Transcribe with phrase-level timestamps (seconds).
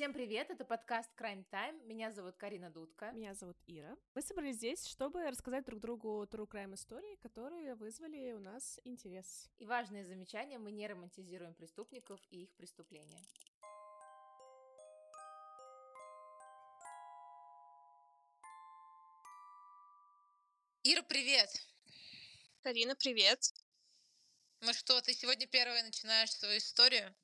[0.00, 1.84] Всем привет, это подкаст Crime Time.
[1.84, 3.10] Меня зовут Карина Дудка.
[3.10, 3.98] Меня зовут Ира.
[4.14, 9.50] Мы собрались здесь, чтобы рассказать друг другу true crime истории, которые вызвали у нас интерес.
[9.58, 13.20] И важное замечание, мы не романтизируем преступников и их преступления.
[20.82, 21.50] Ира, привет!
[22.62, 23.52] Карина, привет!
[24.62, 27.14] Ну что, ты сегодня первая начинаешь свою историю?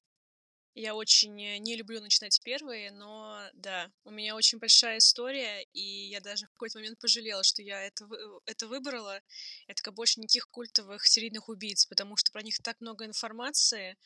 [0.76, 6.10] Я очень э, не люблю начинать первые, но да, у меня очень большая история, и
[6.10, 9.22] я даже в какой-то момент пожалела, что я это, э, это выбрала.
[9.68, 13.96] Это как больше никаких культовых серийных убийц, потому что про них так много информации.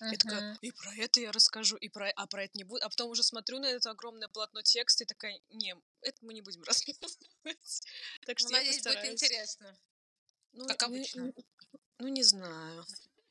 [0.00, 0.12] Uh-huh.
[0.12, 2.80] Я такая, и про это я расскажу, и про, а про это не буду.
[2.84, 6.42] А потом уже смотрю на это огромное полотно текста и такая, не, это мы не
[6.42, 7.18] будем рассказывать.
[8.24, 9.00] Так что ну, я надеюсь, постараюсь.
[9.00, 9.78] будет интересно.
[10.52, 11.24] Ну, как обычно.
[11.24, 11.34] Ну,
[11.98, 12.86] ну, не знаю.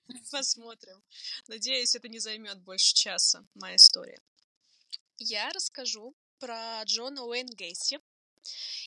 [0.31, 1.03] Посмотрим.
[1.47, 4.19] Надеюсь, это не займет больше часа, моя история.
[5.17, 7.99] Я расскажу про Джона Уэйн Гейси.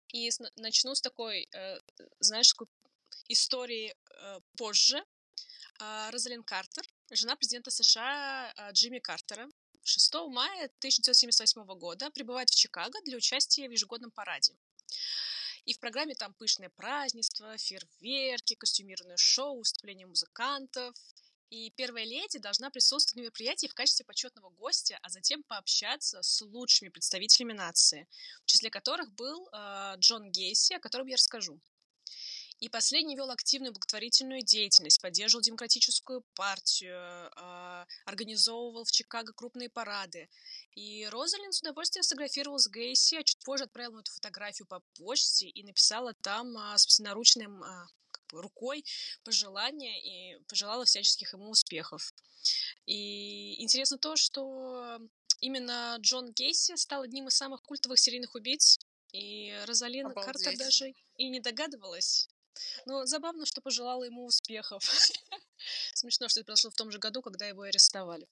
[0.08, 1.78] И начну с такой, э,
[2.20, 2.66] знаешь, такой
[3.28, 5.04] истории э, позже.
[5.80, 9.48] Э, Розалин Картер, жена президента США э, Джимми Картера,
[9.84, 14.54] 6 мая 1978 года прибывает в Чикаго для участия в ежегодном параде.
[15.64, 20.94] И в программе там пышное празднество, фейерверки, костюмированное шоу, выступления музыкантов.
[21.50, 26.40] И первая леди должна присутствовать на мероприятии в качестве почетного гостя, а затем пообщаться с
[26.40, 28.08] лучшими представителями нации,
[28.42, 31.60] в числе которых был э, Джон Гейси, о котором я расскажу.
[32.62, 40.28] И последний вел активную благотворительную деятельность, поддерживал демократическую партию, э, организовывал в Чикаго крупные парады.
[40.76, 45.48] И Розалин с удовольствием сфотографировал с Гейси, а чуть позже отправил эту фотографию по почте
[45.48, 47.86] и написала там э, собственноручным э,
[48.30, 48.84] рукой
[49.24, 52.14] пожелания и пожелала всяческих ему успехов.
[52.86, 55.00] И интересно то, что
[55.40, 58.78] именно Джон Гейси стал одним из самых культовых серийных убийц,
[59.10, 60.44] и Розалин Обалдеть.
[60.44, 62.28] Картер даже и не догадывалась,
[62.86, 64.82] но забавно, что пожелала ему успехов.
[65.94, 68.28] Смешно, что это произошло в том же году, когда его арестовали.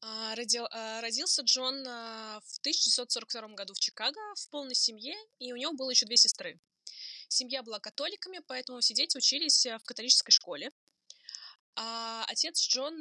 [0.00, 5.52] А, родил, а, родился Джон а, в 1942 году в Чикаго в полной семье, и
[5.52, 6.58] у него было еще две сестры.
[7.28, 10.70] Семья была католиками, поэтому все дети учились в католической школе.
[11.76, 12.98] А отец Джон,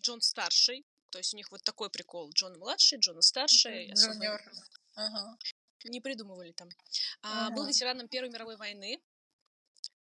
[0.00, 2.30] Джон старший, то есть у них вот такой прикол.
[2.30, 3.92] Джон младший, Джон старший.
[3.92, 4.40] Junior.
[4.94, 5.36] Ага
[5.84, 6.68] не придумывали там.
[7.22, 7.56] А, ага.
[7.56, 9.00] Был ветераном Первой мировой войны,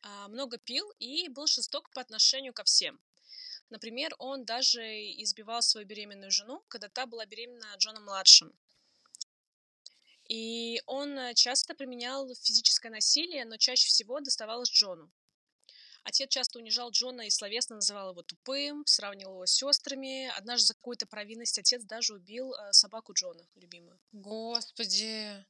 [0.03, 3.01] а, много пил и был жесток по отношению ко всем.
[3.71, 4.83] Например, он даже
[5.23, 8.53] избивал свою беременную жену, когда та была беременна Джоном младшим.
[10.29, 15.11] И он э, часто применял физическое насилие, но чаще всего доставалось Джону.
[16.05, 20.29] Отец часто унижал Джона и словесно называл его тупым, сравнивал его с сестрами.
[20.37, 24.01] Однажды за какую-то провинность отец даже убил э, собаку Джона, любимую.
[24.13, 25.45] Господи!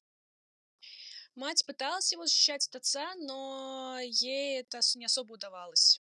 [1.40, 6.02] Мать пыталась его защищать от отца, но ей это не особо удавалось.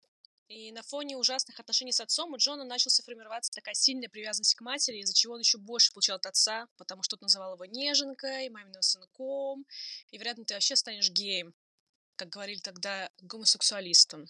[0.49, 4.63] И на фоне ужасных отношений с отцом у Джона начался формироваться такая сильная привязанность к
[4.63, 8.49] матери, из-за чего он еще больше получал от отца, потому что тот называл его неженкой,
[8.49, 9.67] маминым сынком,
[10.11, 11.53] и, вероятно, ты вообще станешь геем,
[12.17, 14.25] как говорили тогда, гомосексуалистом.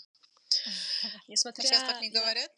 [1.28, 1.62] Несмотря...
[1.62, 2.50] А сейчас так не говорят?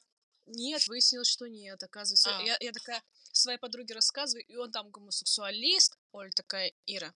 [0.47, 2.35] Нет, выяснилось, что нет, оказывается.
[2.35, 2.43] А.
[2.45, 5.99] Я, я такая своей подруге рассказываю, и он там гомосексуалист.
[6.13, 7.13] Оля такая, Ира,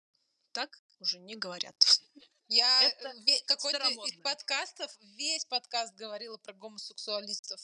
[0.52, 1.76] так уже не говорят.
[2.48, 3.12] Я это
[3.46, 7.60] какой-то из подкастов, весь подкаст говорила про гомосексуалистов.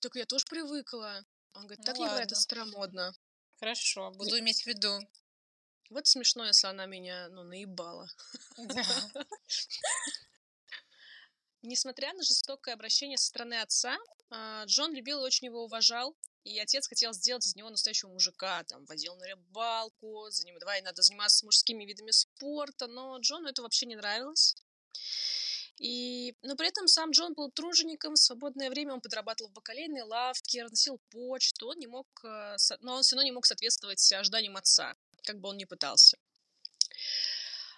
[0.00, 1.24] Так я тоже привыкла.
[1.54, 2.04] Он говорит, ну так ладно.
[2.04, 3.14] не говорят, это старомодно.
[3.60, 4.98] Хорошо, буду иметь в виду.
[5.90, 8.10] Вот смешно, если она меня, ну, наебала.
[11.62, 13.96] Несмотря на жестокое обращение со стороны отца,
[14.30, 16.16] а, Джон любил и очень его уважал.
[16.44, 20.82] И отец хотел сделать из него настоящего мужика, там, водил на рыбалку, за ним давай,
[20.82, 24.54] надо заниматься мужскими видами спорта, но Джону это вообще не нравилось.
[25.78, 30.02] И, но при этом сам Джон был тружеником, в свободное время он подрабатывал в бакалейной
[30.02, 34.56] лавке, разносил почту, он не мог, э, но он все равно не мог соответствовать ожиданиям
[34.56, 36.18] отца, как бы он ни пытался.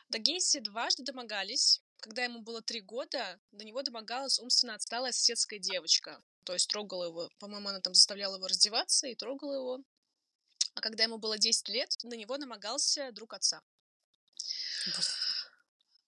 [0.08, 1.80] До Гейси дважды домогались.
[1.98, 6.22] Когда ему было три года, до него домогалась умственно отсталая соседская девочка.
[6.46, 9.80] То есть трогала его, по-моему, она там заставляла его раздеваться и трогала его.
[10.74, 13.60] А когда ему было 10 лет, на него намогался друг отца.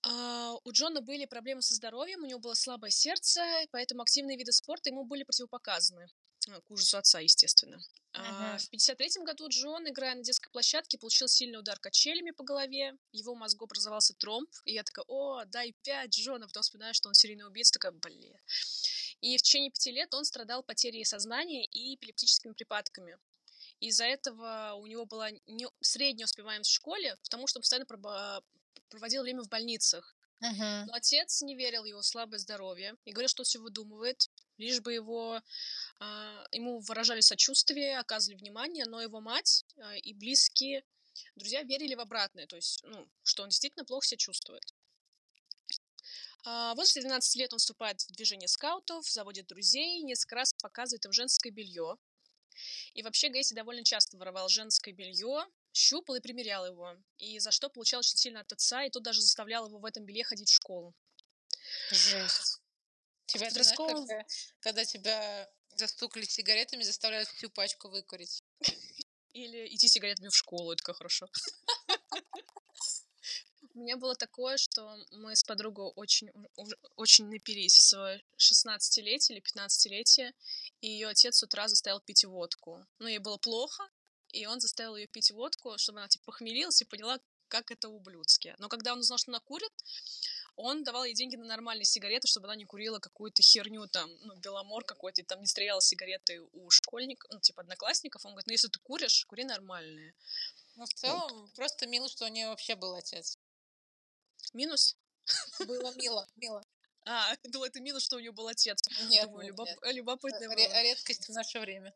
[0.02, 3.40] А, у Джона были проблемы со здоровьем, у него было слабое сердце,
[3.72, 6.06] поэтому активные виды спорта ему были противопоказаны.
[6.48, 7.80] А, к ужасу отца, естественно.
[8.14, 8.58] Uh-huh.
[8.58, 12.96] В 53 году Джон, играя на детской площадке, получил сильный удар качелями по голове.
[13.12, 14.50] Его мозгу образовался тромб.
[14.64, 16.42] И я такая, о, дай пять, Джон.
[16.42, 17.72] А потом вспоминаю, что он серийный убийца.
[17.72, 18.34] Такая, блин.
[19.20, 23.18] И в течение пяти лет он страдал потерей сознания и эпилептическими припадками.
[23.80, 25.66] Из-за этого у него была не...
[25.80, 28.42] средняя успеваемость в школе, потому что он постоянно проба...
[28.88, 30.16] проводил время в больницах.
[30.40, 30.84] Uh-huh.
[30.86, 34.80] Но отец не верил в его слабое здоровье и говорил, что он все выдумывает, лишь
[34.80, 35.40] бы его,
[36.00, 40.84] э, ему выражали сочувствие, оказывали внимание, но его мать э, и близкие
[41.34, 44.62] друзья верили в обратное, то есть, ну, что он действительно плохо себя чувствует.
[46.44, 51.12] А, возле 12 лет он вступает в движение скаутов, заводит друзей, несколько раз показывает им
[51.12, 51.96] женское белье.
[52.94, 57.68] И вообще Гейси довольно часто воровал женское белье, щупал и примерял его, и за что
[57.68, 60.54] получал очень сильно от отца, и тот даже заставлял его в этом белье ходить в
[60.54, 60.94] школу.
[61.90, 62.60] Жесть.
[63.26, 64.24] Тебя, знаешь, когда,
[64.60, 68.42] когда тебя застукали сигаретами, заставляют всю пачку выкурить.
[69.32, 71.28] Или идти сигаретами в школу, это как хорошо.
[73.78, 76.30] У меня было такое, что мы с подругой очень,
[76.96, 80.32] очень напились в свое 16-летие или 15-летие,
[80.80, 82.84] и ее отец с утра заставил пить водку.
[82.98, 83.88] Ну, ей было плохо,
[84.32, 88.56] и он заставил ее пить водку, чтобы она, типа, похмелилась и поняла, как это ублюдски.
[88.58, 89.72] Но когда он узнал, что она курит,
[90.56, 94.34] он давал ей деньги на нормальные сигареты, чтобы она не курила какую-то херню, там, ну,
[94.38, 98.26] беломор какой-то, и там не стреляла сигареты у школьников, ну, типа, одноклассников.
[98.26, 100.14] Он говорит, ну, если ты куришь, кури нормальные.
[100.74, 101.52] Ну, в целом, вот.
[101.54, 103.37] просто мило, что у нее вообще был отец.
[104.52, 104.96] Минус?
[105.60, 106.64] Было мило, мило.
[107.04, 108.82] А, думала, это минус, что у нее был отец.
[109.08, 109.68] Нет, Думаю, нет, любоп...
[109.68, 109.94] нет.
[109.94, 111.94] любопытно Ре- Редкость в наше время.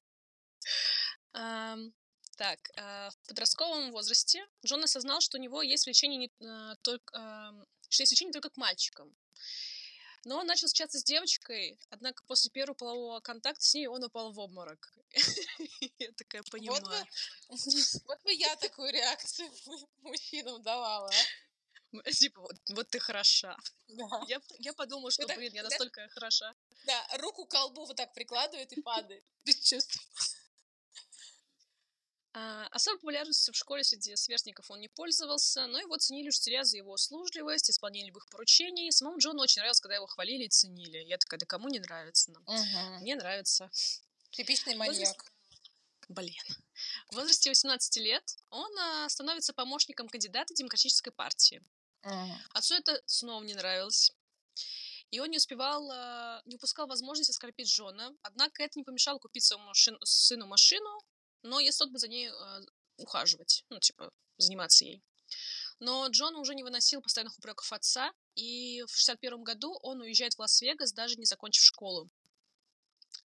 [1.35, 1.93] Um,
[2.37, 7.17] так, uh, в подростковом возрасте Джон осознал, что у него есть влечение не uh, только,
[7.17, 9.15] uh, что есть влечение только к мальчикам.
[10.25, 14.33] Но он начал встречаться с девочкой, однако после первого полового контакта с ней он упал
[14.33, 14.94] в обморок.
[15.99, 17.06] Я такая понимаю.
[17.49, 19.50] Вот бы я такую реакцию
[19.99, 21.12] мужчинам давала, а?
[22.12, 23.56] Типа, вот, вот ты хороша.
[23.89, 24.25] Да.
[24.29, 26.15] Я, я подумала, что, блин, я настолько это...
[26.15, 26.55] хороша.
[26.87, 29.25] Да, руку к колбу вот так прикладывает и падает.
[29.44, 29.99] Без чувств.
[32.35, 36.79] А, особой популярностью в школе среди сверстников он не пользовался, но его ценили учителя за
[36.79, 38.91] его услужливость, исполнение любых поручений.
[38.91, 40.99] Самому Джону очень нравилось, когда его хвалили и ценили.
[40.99, 42.33] Я такая, да кому не нравится?
[42.33, 43.00] Угу.
[43.00, 43.71] Мне нравится.
[44.31, 45.31] Типичный маньяк.
[46.09, 46.43] Блин.
[47.11, 51.62] В возрасте 18 лет он а, становится помощником кандидата Демократической партии.
[52.52, 54.12] Отцу это снова не нравилось.
[55.10, 58.16] И он не успевал, а, не упускал возможности оскорбить Джона.
[58.22, 61.00] Однако это не помешало купить своему машину, сыну машину,
[61.43, 62.60] но если тот бы за ней э,
[62.96, 65.02] ухаживать, ну, типа, заниматься ей.
[65.81, 70.38] Но Джон уже не выносил постоянных упреков отца, и в 61 году он уезжает в
[70.38, 72.08] Лас-Вегас, даже не закончив школу.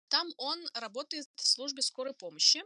[0.08, 2.62] Там он работает в службе скорой помощи.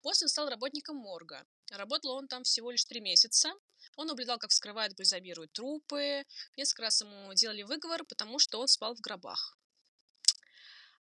[0.00, 1.46] После он стал работником морга.
[1.72, 3.50] Работал он там всего лишь три месяца.
[3.96, 6.24] Он наблюдал, как вскрывают, бальзамируют трупы.
[6.56, 9.58] Несколько раз ему делали выговор, потому что он спал в гробах.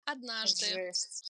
[0.03, 1.31] Однажды Жесть.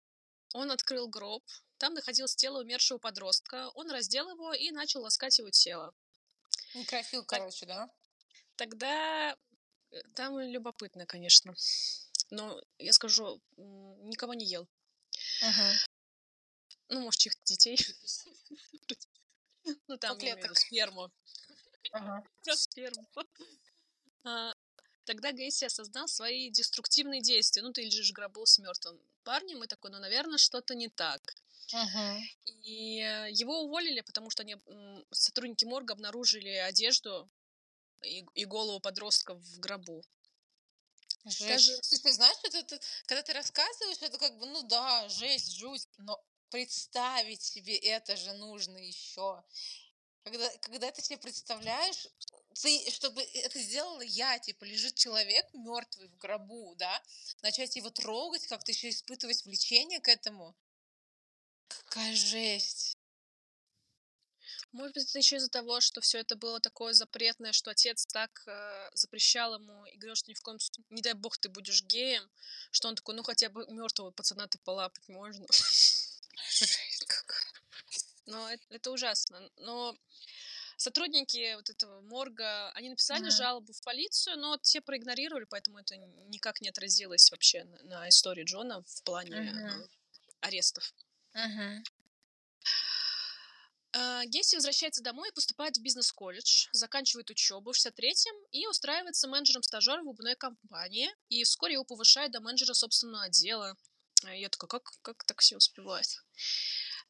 [0.54, 1.44] он открыл гроб.
[1.76, 3.68] Там находилось тело умершего подростка.
[3.74, 5.94] Он раздел его и начал ласкать его тело.
[6.74, 7.90] Некрофил, короче, да?
[8.56, 9.36] Тогда
[9.90, 11.54] э, там любопытно, конечно.
[12.30, 14.66] Но я скажу, никого не ел.
[15.42, 15.72] Ага.
[16.88, 17.76] Ну, может, чьих детей.
[19.88, 21.10] Ну, там, я имею сперму.
[21.92, 22.24] Ага.
[22.44, 23.06] Про сперму.
[24.28, 24.52] А,
[25.04, 27.62] тогда Гейси осознал свои деструктивные действия.
[27.62, 31.20] Ну, ты лежишь гробу с мертвым парнем, и такой, ну, наверное, что-то не так.
[31.72, 32.20] Uh-huh.
[32.62, 34.56] И э, его уволили, потому что они,
[35.12, 37.28] сотрудники морга обнаружили одежду
[38.02, 40.04] и, и голову подростка в гробу.
[41.24, 41.42] Жесть.
[41.42, 42.02] Скажи...
[42.02, 46.20] Ты знаешь, это, это, когда ты рассказываешь, это как бы, ну да, жесть, жуть, но
[46.50, 49.42] представить себе это же нужно еще.
[50.24, 52.08] Когда, когда ты себе представляешь,
[52.54, 57.02] ты, чтобы это сделала я, типа, лежит человек мертвый в гробу, да,
[57.42, 60.56] начать его трогать, как-то еще испытывать влечение к этому.
[61.68, 62.96] Какая жесть.
[64.72, 68.42] Может быть, это еще из-за того, что все это было такое запретное, что отец так
[68.46, 71.82] э, запрещал ему и говорил, что ни в коем случае, не дай бог, ты будешь
[71.82, 72.28] геем,
[72.70, 75.46] что он такой, ну хотя бы мертвого пацана-то полапать можно.
[78.26, 79.50] Но это, это ужасно.
[79.56, 79.96] Но
[80.76, 83.36] сотрудники вот этого морга, они написали uh-huh.
[83.36, 88.44] жалобу в полицию, но те проигнорировали, поэтому это никак не отразилось вообще на, на истории
[88.44, 89.88] Джона в плане uh-huh.
[90.40, 90.92] арестов.
[91.34, 91.82] Uh-huh.
[94.26, 100.10] Гесси возвращается домой и поступает в бизнес-колледж, заканчивает учебу в 63-м и устраивается менеджером-стажером в
[100.10, 103.74] обувной компании, и вскоре его повышают до менеджера собственного отдела.
[104.24, 106.22] А я такая, как, как так все успевает?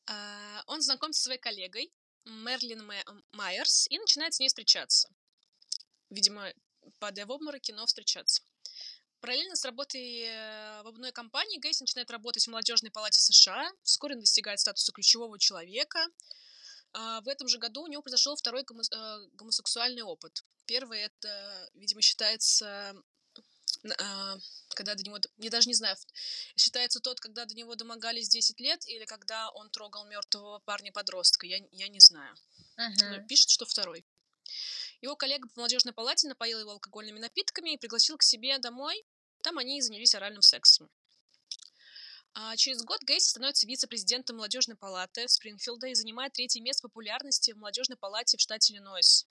[0.06, 1.92] А, он знакомится со своей коллегой
[2.24, 2.90] Мерлин
[3.32, 5.08] Майерс и начинает с ней встречаться.
[6.10, 6.52] Видимо,
[6.98, 8.42] падая в обмороки, но встречаться.
[9.20, 13.70] Параллельно с работой э, в одной компании Гейс начинает работать в молодежной палате США.
[13.82, 16.06] Вскоре он достигает статуса ключевого человека.
[16.92, 18.64] А, в этом же году у него произошел второй э,
[19.32, 20.44] гомосексуальный опыт.
[20.66, 22.94] Первый это, видимо, считается
[24.74, 25.96] когда до него, я даже не знаю,
[26.56, 31.58] считается тот, когда до него домогались 10 лет, или когда он трогал мертвого парня-подростка, я,
[31.72, 32.34] я не знаю.
[32.78, 33.26] Uh-huh.
[33.26, 34.04] Пишет, что второй.
[35.00, 39.04] Его коллега по молодежной палате напоил его алкогольными напитками и пригласил к себе домой.
[39.42, 40.90] Там они и занялись оральным сексом.
[42.34, 47.56] А через год Гейси становится вице-президентом молодежной палаты Спрингфилда и занимает третье место популярности в
[47.56, 49.26] молодежной палате в штате Иллинойс.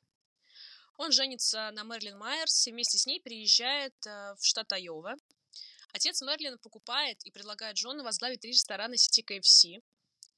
[0.97, 5.15] Он женится на Мерлин Майерс и вместе с ней переезжает э, в штат Айова.
[5.91, 9.81] Отец Мерлина покупает и предлагает Джону возглавить три ресторана сети KFC.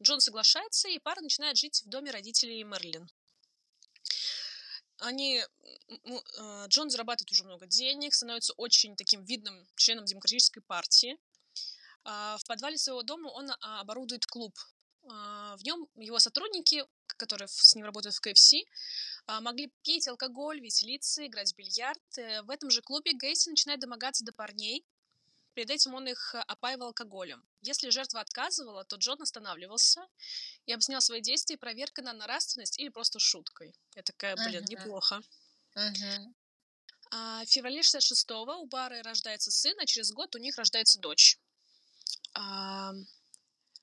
[0.01, 3.07] Джон соглашается, и пара начинает жить в доме родителей Мерлин.
[4.99, 5.43] Они,
[5.89, 11.17] э, Джон зарабатывает уже много денег, становится очень таким видным членом демократической партии.
[12.03, 14.57] А, в подвале своего дома он а, оборудует клуб.
[15.09, 16.83] А, в нем его сотрудники,
[17.17, 18.53] которые с ним работают в КФС,
[19.41, 22.17] могли пить алкоголь, веселиться, играть в бильярд.
[22.17, 24.85] Э, в этом же клубе Гейси начинает домогаться до парней.
[25.53, 27.43] Перед этим он их опаивал алкоголем.
[27.61, 30.05] Если жертва отказывала, то Джон останавливался
[30.67, 33.73] и объяснял свои действия проверкой на нравственность или просто шуткой.
[33.95, 34.69] Я такая, блин, uh-huh.
[34.69, 35.21] неплохо.
[35.75, 36.33] Uh-huh.
[37.09, 41.39] А в феврале 66-го у Бары рождается сын, а через год у них рождается дочь.
[42.33, 42.93] А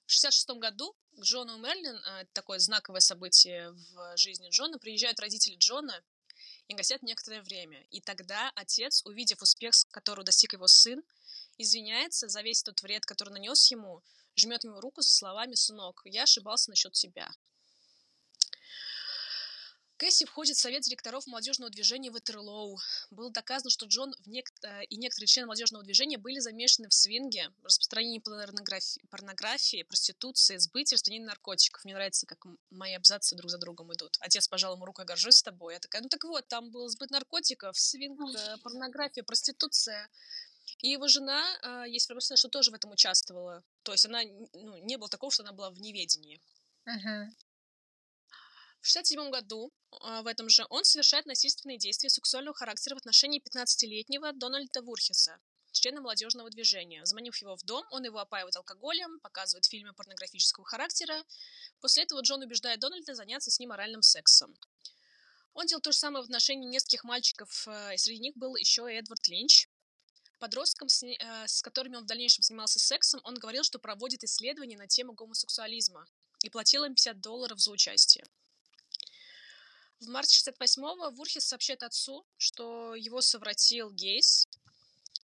[0.07, 5.57] в 66 году к Джону Мерлин, а, такое знаковое событие в жизни Джона, приезжают родители
[5.57, 6.03] Джона
[6.69, 7.83] и гостят некоторое время.
[7.91, 11.03] И тогда отец, увидев успех, которого достиг его сын,
[11.59, 14.03] извиняется за весь тот вред, который нанес ему,
[14.37, 17.31] жмет ему руку со словами «Сынок, я ошибался насчет тебя».
[19.97, 22.79] Кэсси входит в совет директоров молодежного движения Ватерлоу.
[23.11, 24.51] Было доказано, что Джон нек...
[24.63, 30.95] Э, и некоторые члены молодежного движения были замешаны в свинге, распространении порнографии, порнографии проституции, сбытии,
[30.95, 31.85] распространении наркотиков.
[31.85, 34.17] Мне нравится, как мои абзацы друг за другом идут.
[34.21, 35.75] Отец пожал ему руку, я горжусь тобой.
[35.75, 40.09] Я такая, ну так вот, там был сбыт наркотиков, свинг, э, порнография, проституция.
[40.79, 43.63] И его жена, э, есть информация, что тоже в этом участвовала.
[43.85, 44.23] То есть она,
[44.55, 46.41] ну, не было такого, что она была в неведении.
[46.87, 47.29] Uh-huh.
[48.85, 49.73] В 1967 году,
[50.03, 55.41] а, в этом же, он совершает насильственные действия сексуального характера в отношении 15-летнего Дональда Вурхеса,
[55.73, 57.03] члена молодежного движения.
[57.07, 61.25] Заманив его в дом, он его опаивает алкоголем, показывает фильмы порнографического характера.
[61.81, 64.55] После этого Джон убеждает Дональда заняться с ним оральным сексом.
[65.55, 68.83] Он делал то же самое в отношении нескольких мальчиков, э, и среди них был еще
[68.93, 69.67] и Эдвард Линч.
[70.41, 74.77] Подросткам, с, э, с которыми он в дальнейшем занимался сексом, он говорил, что проводит исследования
[74.77, 76.05] на тему гомосексуализма
[76.43, 78.27] и платил им 50 долларов за участие.
[80.05, 84.47] В марте 68-го Вурхис сообщает отцу, что его совратил Гейс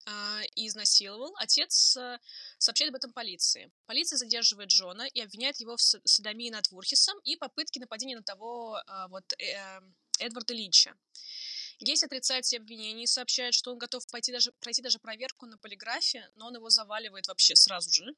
[0.08, 1.36] э, и изнасиловал.
[1.38, 2.18] Отец э,
[2.58, 3.72] сообщает об этом полиции.
[3.86, 8.80] Полиция задерживает Джона и обвиняет его в садомии над Вурхисом и попытке нападения на того
[8.80, 9.80] э, вот э,
[10.20, 10.96] Эдварда Линча.
[11.80, 15.58] Гейс отрицает все обвинения и сообщает, что он готов пойти даже, пройти даже проверку на
[15.60, 18.16] полиграфе, но он его заваливает вообще сразу же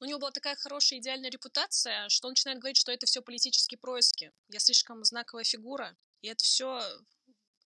[0.00, 3.78] у него была такая хорошая идеальная репутация, что он начинает говорить, что это все политические
[3.78, 4.32] происки.
[4.48, 6.80] Я слишком знаковая фигура, и это все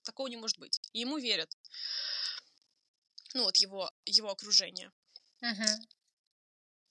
[0.03, 0.81] такого не может быть.
[0.93, 1.55] И ему верят.
[3.35, 4.93] Ну вот его, его окружение.
[5.43, 5.79] Uh-huh.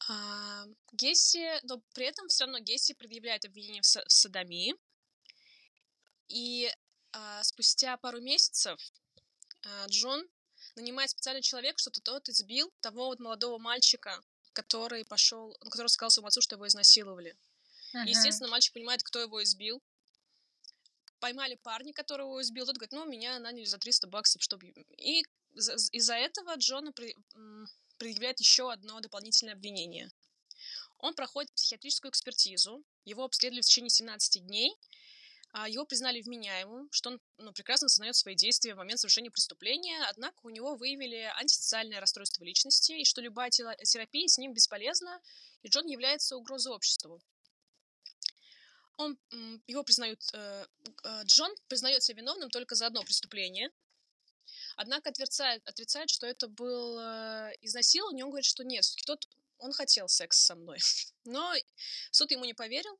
[0.09, 4.75] А, Гесси, но при этом все равно Гесси предъявляет обвинение в, в садомии.
[6.27, 6.71] И
[7.11, 8.79] а, спустя пару месяцев
[9.63, 10.27] а, Джон
[10.75, 14.21] нанимает специальный человек, что тот избил того вот молодого мальчика,
[14.53, 17.35] который пошел, ну, который сказал своему отцу, что его изнасиловали.
[17.93, 18.07] Uh-huh.
[18.07, 19.81] естественно, мальчик понимает, кто его избил.
[21.19, 22.65] Поймали парня, которого его избил.
[22.65, 24.73] Тот говорит, ну, меня наняли за 300 баксов, чтобы...
[24.97, 27.15] И из-за этого Джона при...
[27.97, 30.09] предъявляет еще одно дополнительное обвинение.
[30.97, 34.75] Он проходит психиатрическую экспертизу, его обследовали в течение 17 дней,
[35.53, 40.39] его признали вменяемым, что он ну, прекрасно осознает свои действия в момент совершения преступления, однако
[40.43, 45.19] у него выявили антисоциальное расстройство личности, и что любая терапия с ним бесполезна,
[45.61, 47.21] и Джон является угрозой обществу.
[48.97, 49.17] Он,
[49.67, 50.65] его признают, э,
[51.03, 53.71] э, Джон признается виновным только за одно преступление,
[54.77, 59.27] однако отрицает, отрицает что это был э, изнасилование, он говорит, что нет, все-таки тот,
[59.57, 60.77] он хотел секс со мной.
[61.25, 61.53] Но
[62.11, 62.97] суд ему не поверил,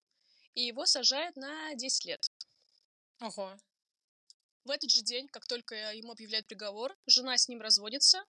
[0.55, 2.31] и его сажают на 10 лет.
[3.19, 3.57] Ого.
[4.63, 8.23] В этот же день, как только ему объявляют приговор, жена с ним разводится,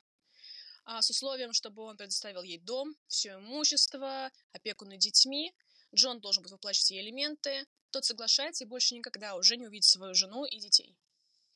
[0.85, 5.55] а, с условием, чтобы он предоставил ей дом, все имущество, опеку над детьми.
[5.95, 7.67] Джон должен будет выплачивать ей элементы.
[7.91, 10.97] Тот соглашается и больше никогда уже не увидит свою жену и детей.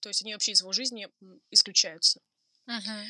[0.00, 1.08] То есть они вообще из его жизни
[1.50, 2.20] исключаются.
[2.68, 3.04] Uh-huh.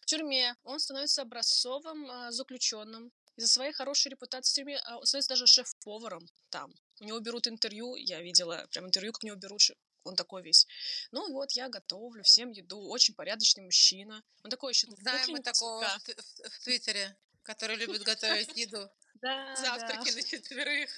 [0.00, 3.12] В тюрьме он становится образцовым э, заключенным.
[3.36, 6.74] Из-за своей хорошей репутации в тюрьме э, он становится даже шеф-поваром там.
[7.00, 9.60] У него берут интервью, я видела прям интервью, как у него берут
[10.04, 10.66] он такой весь.
[11.12, 14.22] Ну вот, я готовлю всем еду, очень порядочный мужчина.
[14.42, 18.88] Он такой еще Знаем мы такого в, в, в Твиттере, который любит готовить еду.
[19.22, 20.90] Да, Завтраки на четверых.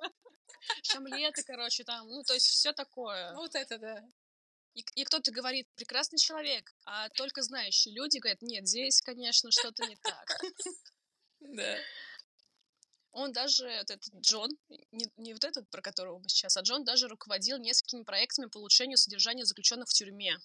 [0.82, 3.32] Шамлеты, короче, там, ну, то есть все такое.
[3.34, 4.04] Вот это да.
[4.74, 9.86] И, и кто-то говорит, прекрасный человек, а только знающие люди говорят, нет, здесь, конечно, что-то
[9.86, 10.40] не так.
[11.40, 11.78] Да.
[13.12, 16.84] Он даже, вот этот Джон, не, не вот этот, про которого мы сейчас, а Джон
[16.84, 20.38] даже руководил несколькими проектами по улучшению содержания заключенных в тюрьме.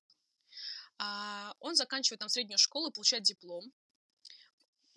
[0.97, 3.71] А, он заканчивает там среднюю школу, получает диплом,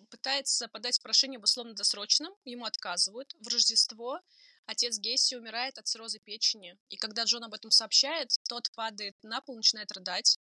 [0.09, 3.35] пытается подать прошение об условно-досрочном, ему отказывают.
[3.39, 4.19] В Рождество
[4.65, 9.41] отец Гесси умирает от цирроза печени, и когда Джон об этом сообщает, тот падает на
[9.41, 10.39] пол, начинает рыдать,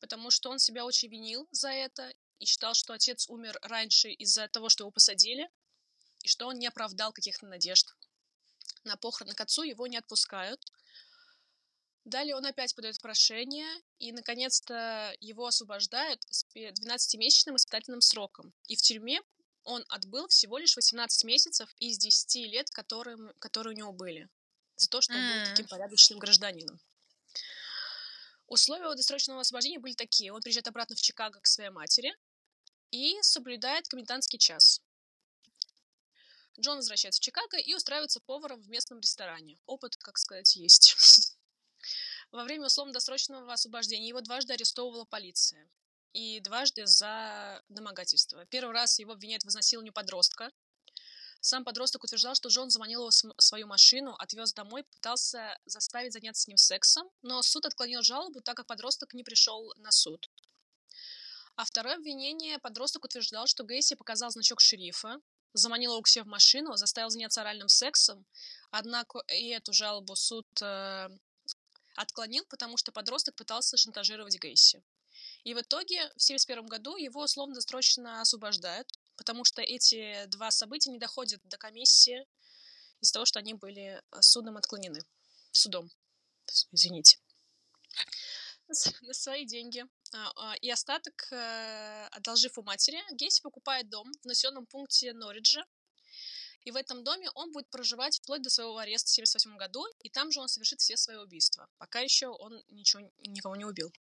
[0.00, 4.48] потому что он себя очень винил за это и считал, что отец умер раньше из-за
[4.48, 5.48] того, что его посадили,
[6.24, 7.94] и что он не оправдал каких-то надежд.
[8.82, 10.60] На похороны к отцу его не отпускают.
[12.04, 18.52] Далее он опять подает прошение, и, наконец-то, его освобождают с 12-месячным испытательным сроком.
[18.66, 19.20] И в тюрьме
[19.62, 24.28] он отбыл всего лишь 18 месяцев из 10 лет, которые, которые у него были.
[24.76, 26.78] За то, что он был таким порядочным гражданином.
[28.46, 30.32] Условия его досрочного освобождения были такие.
[30.32, 32.14] Он приезжает обратно в Чикаго к своей матери
[32.90, 34.83] и соблюдает комендантский час.
[36.60, 39.58] Джон возвращается в Чикаго и устраивается поваром в местном ресторане.
[39.66, 40.96] Опыт, как сказать, есть.
[42.30, 45.68] Во время условно-досрочного освобождения его дважды арестовывала полиция.
[46.12, 48.46] И дважды за домогательство.
[48.46, 50.50] Первый раз его обвиняют в изнасиловании подростка.
[51.40, 56.42] Сам подросток утверждал, что Джон заманил его в свою машину, отвез домой, пытался заставить заняться
[56.42, 60.30] с ним сексом, но суд отклонил жалобу, так как подросток не пришел на суд.
[61.56, 65.20] А второе обвинение подросток утверждал, что Гейси показал значок шерифа,
[65.54, 68.26] заманил его к себе в машину, заставил заняться оральным сексом,
[68.70, 71.08] однако и эту жалобу суд э,
[71.94, 74.82] отклонил, потому что подросток пытался шантажировать Гейси.
[75.44, 80.98] И в итоге в 1971 году его условно-досрочно освобождают, потому что эти два события не
[80.98, 82.26] доходят до комиссии
[83.00, 85.00] из-за того, что они были э, судом отклонены.
[85.52, 85.90] Судом.
[86.72, 87.18] Извините.
[89.02, 94.66] На свои деньги а, и остаток, э, одолжив у матери, Гейси покупает дом в населенном
[94.66, 95.64] пункте Норриджа.
[96.62, 100.08] И в этом доме он будет проживать вплоть до своего ареста в 1978 году, и
[100.08, 101.68] там же он совершит все свои убийства.
[101.78, 103.92] Пока еще он ничего, никого не убил.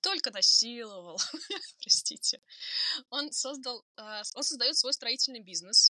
[0.00, 1.18] Только насиловал,
[1.80, 2.40] простите.
[3.08, 5.90] Он создал, э, он создает свой строительный бизнес,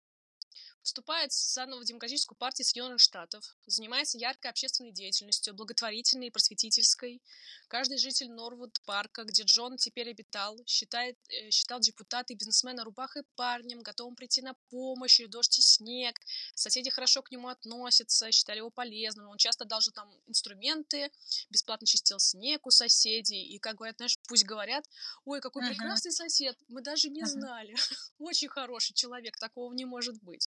[0.83, 7.21] Вступает заново в Демократическую партию Соединенных Штатов, занимается яркой общественной деятельностью, благотворительной и просветительской.
[7.69, 13.81] Каждый житель Норвуд-парка, где Джон теперь обитал, считает, э, считал депутата и бизнесмена рубахой парнем,
[13.81, 16.19] готовым прийти на помощь, и дождь и снег.
[16.53, 19.29] Соседи хорошо к нему относятся, считали его полезным.
[19.29, 21.11] Он часто должен там инструменты,
[21.49, 23.45] бесплатно чистил снег у соседей.
[23.45, 24.83] И, как говорят, знаешь, пусть говорят,
[25.23, 25.69] ой, какой uh-huh.
[25.69, 27.27] прекрасный сосед, мы даже не uh-huh.
[27.27, 27.73] знали.
[28.19, 30.49] Очень хороший человек, такого не может быть.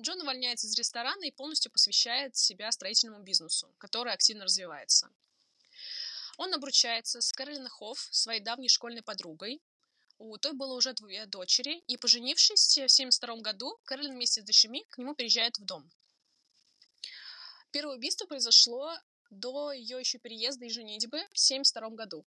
[0.00, 5.10] Джон увольняется из ресторана и полностью посвящает себя строительному бизнесу, который активно развивается.
[6.36, 9.62] Он обручается с Кэролин Хофф, своей давней школьной подругой.
[10.18, 14.84] У той было уже две дочери, и, поженившись в 1972 году, Кэролин вместе с дочерьми
[14.90, 15.88] к нему переезжает в дом.
[17.70, 18.96] Первое убийство произошло
[19.30, 22.24] до ее еще переезда и женитьбы в 1972 году.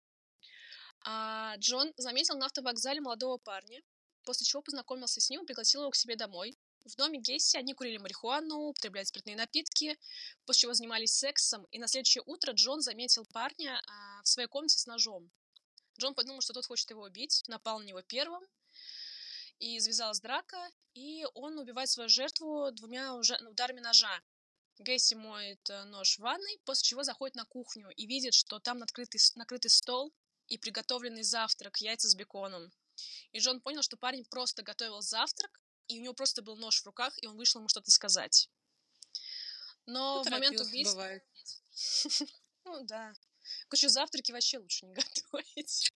[1.04, 3.82] А Джон заметил на автовокзале молодого парня,
[4.24, 7.74] после чего познакомился с ним и пригласил его к себе домой, в доме Гесси они
[7.74, 9.98] курили марихуану, употребляли спиртные напитки,
[10.46, 14.78] после чего занимались сексом, и на следующее утро Джон заметил парня а, в своей комнате
[14.80, 15.32] с ножом.
[16.00, 18.44] Джон подумал, что тот хочет его убить, напал на него первым,
[19.60, 24.22] и завязалась драка, и он убивает свою жертву двумя ударами ножа.
[24.80, 28.78] Гесси моет э, нож в ванной, после чего заходит на кухню и видит, что там
[28.78, 30.14] накрытый, накрытый стол
[30.48, 32.72] и приготовленный завтрак, яйца с беконом.
[33.32, 36.86] И Джон понял, что парень просто готовил завтрак, и у него просто был нож в
[36.86, 38.50] руках, и он вышел ему что-то сказать.
[39.86, 41.10] Но в момент убийства...
[42.66, 43.14] Ну да.
[43.70, 44.94] Короче, завтраки вообще лучше не
[45.32, 45.94] готовить.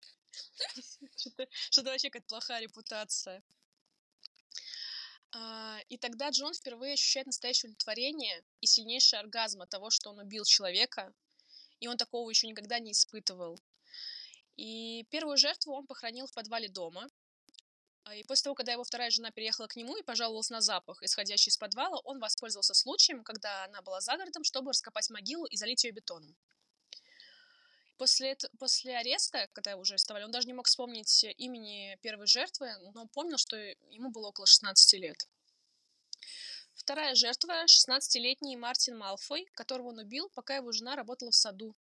[1.70, 3.44] Что-то вообще какая-то плохая репутация.
[5.34, 10.20] А, и тогда Джон впервые ощущает настоящее удовлетворение и сильнейший оргазм от того, что он
[10.20, 11.14] убил человека,
[11.80, 13.60] и он такого еще никогда не испытывал.
[14.58, 17.08] И первую жертву он похоронил в подвале дома,
[18.16, 21.50] и после того, когда его вторая жена переехала к нему и пожаловалась на запах, исходящий
[21.50, 25.84] из подвала, он воспользовался случаем, когда она была за городом, чтобы раскопать могилу и залить
[25.84, 26.36] ее бетоном.
[27.98, 32.74] После, после ареста, когда его уже арестовали, он даже не мог вспомнить имени первой жертвы,
[32.96, 35.28] но помнил, что ему было около 16 лет.
[36.74, 41.76] Вторая жертва— 16-летний Мартин Малфой, которого он убил, пока его жена работала в саду.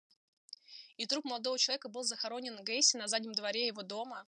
[0.99, 4.27] И труп молодого человека был захоронен Гейси на заднем дворе его дома.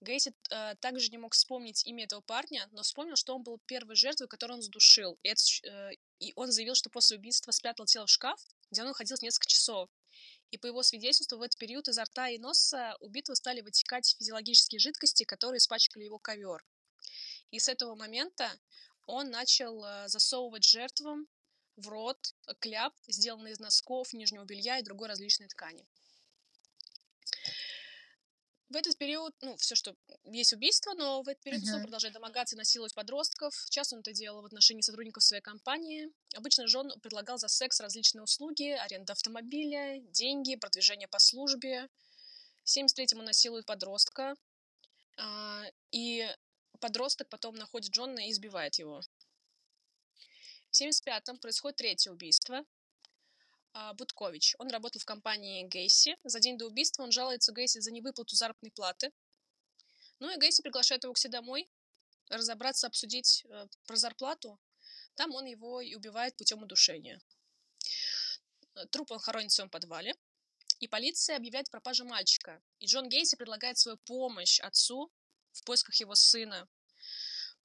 [0.00, 3.96] Гейси э, также не мог вспомнить имя этого парня, но вспомнил, что он был первой
[3.96, 5.18] жертвой, которую он задушил.
[5.22, 8.90] И, это, э, и он заявил, что после убийства спрятал тело в шкаф, где оно
[8.90, 9.90] находилось несколько часов.
[10.50, 14.80] И по его свидетельству, в этот период изо рта и носа убитого стали вытекать физиологические
[14.80, 16.64] жидкости, которые испачкали его ковер.
[17.50, 18.50] И с этого момента
[19.06, 21.26] он начал э, засовывать жертвам
[21.76, 25.86] в рот кляп, сделанный из носков, нижнего белья и другой различной ткани.
[28.70, 31.74] В этот период, ну, все, что есть убийство, но в этот период uh-huh.
[31.74, 33.52] он продолжает домогаться и насиловать подростков.
[33.68, 36.08] Часто он это делал в отношении сотрудников своей компании.
[36.36, 41.88] Обычно же он предлагал за секс различные услуги, аренда автомобиля, деньги, продвижение по службе.
[42.62, 44.36] В 73-м он насилует подростка.
[45.16, 46.32] А, и
[46.78, 49.00] подросток потом находит Джона и избивает его.
[50.70, 52.64] В 75-м происходит третье убийство.
[53.72, 54.54] А, Будкович.
[54.58, 56.16] Он работал в компании Гейси.
[56.24, 59.12] За день до убийства он жалуется Гейси за невыплату заработной платы.
[60.18, 61.68] Ну и Гейси приглашает его к себе домой,
[62.28, 64.58] разобраться, обсудить э, про зарплату.
[65.14, 67.20] Там он его и убивает путем удушения.
[68.90, 70.14] Труп он хоронит в своем подвале.
[70.80, 72.62] И полиция объявляет пропажу мальчика.
[72.78, 75.12] И Джон Гейси предлагает свою помощь отцу
[75.52, 76.68] в поисках его сына.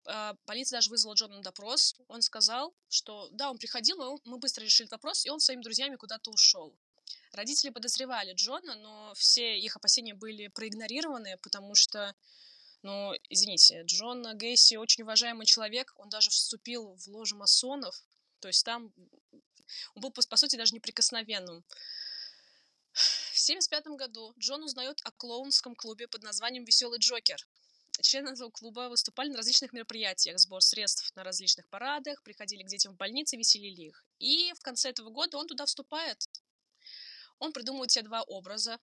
[0.08, 1.96] А, полиция даже вызвала Джона на допрос.
[2.08, 5.96] Он сказал, что да, он приходил, но мы быстро решили вопрос, и он своими друзьями
[5.96, 6.76] куда-то ушел.
[7.32, 12.16] Родители подозревали Джона, но все их опасения были проигнорированы, потому что,
[12.82, 18.02] ну, извините, Джон Гейси очень уважаемый человек, он даже вступил в ложу масонов,
[18.40, 18.94] то есть там
[19.96, 21.64] он был, по сути, даже неприкосновенным.
[22.94, 27.46] В 1975 году Джон узнает о клоунском клубе под названием «Веселый Джокер»,
[28.02, 32.94] Члены этого клуба выступали на различных мероприятиях, сбор средств на различных парадах, приходили к детям
[32.94, 34.06] в больницы, веселили их.
[34.20, 36.28] И в конце этого года он туда вступает.
[37.40, 38.80] Он придумывает себе два образа.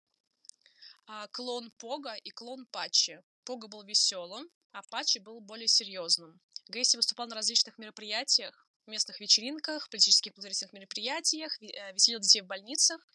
[1.08, 3.22] А, клон Пога и клон Патчи.
[3.44, 6.40] Пога был веселым, а Патчи был более серьезным.
[6.68, 13.06] Гейси выступал на различных мероприятиях, местных вечеринках, политических благотворительных мероприятиях, э, веселил детей в больницах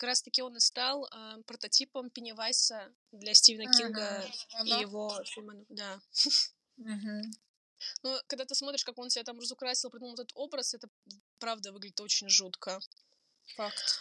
[0.00, 4.64] как раз-таки он и стал э, прототипом Пеннивайса для Стивена Кинга uh-huh.
[4.64, 5.54] и его фильма.
[5.68, 6.00] Да.
[6.80, 7.22] Uh-huh.
[8.02, 10.88] Ну, когда ты смотришь, как он себя там разукрасил, придумал этот образ, это
[11.38, 12.80] правда выглядит очень жутко.
[13.56, 14.00] Факт.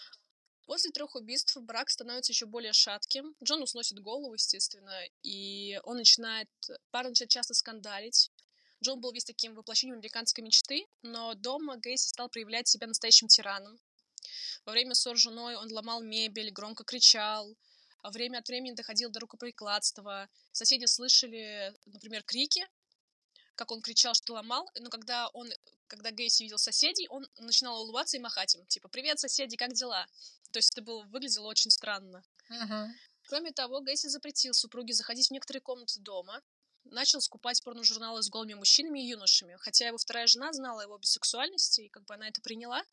[0.65, 3.35] После трех убийств брак становится еще более шатким.
[3.43, 6.47] Джон усносит голову, естественно, и он начинает...
[6.91, 8.31] Пара начинает часто скандалить.
[8.81, 13.77] Джон был весь таким воплощением американской мечты, но дома Гейси стал проявлять себя настоящим тираном.
[14.65, 17.55] Во время ссор с женой он ломал мебель, громко кричал,
[18.01, 20.29] а время от времени доходил до рукоприкладства.
[20.51, 22.65] Соседи слышали, например, крики,
[23.55, 25.49] как он кричал, что ломал, но когда он,
[25.87, 30.07] когда Гейси видел соседей, он начинал улыбаться и махать им, типа, «Привет, соседи, как дела?»
[30.51, 32.23] То есть это было, выглядело очень странно.
[32.49, 32.87] Uh-huh.
[33.27, 36.41] Кроме того, Гейси запретил супруге заходить в некоторые комнаты дома,
[36.91, 39.55] начал скупать порножурналы с голыми мужчинами и юношами.
[39.59, 42.83] Хотя его вторая жена знала его бисексуальности, и как бы она это приняла.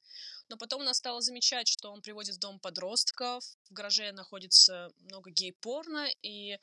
[0.49, 5.31] Но потом она стала замечать, что он приводит в дом подростков, в гараже находится много
[5.31, 6.59] гей-порно, и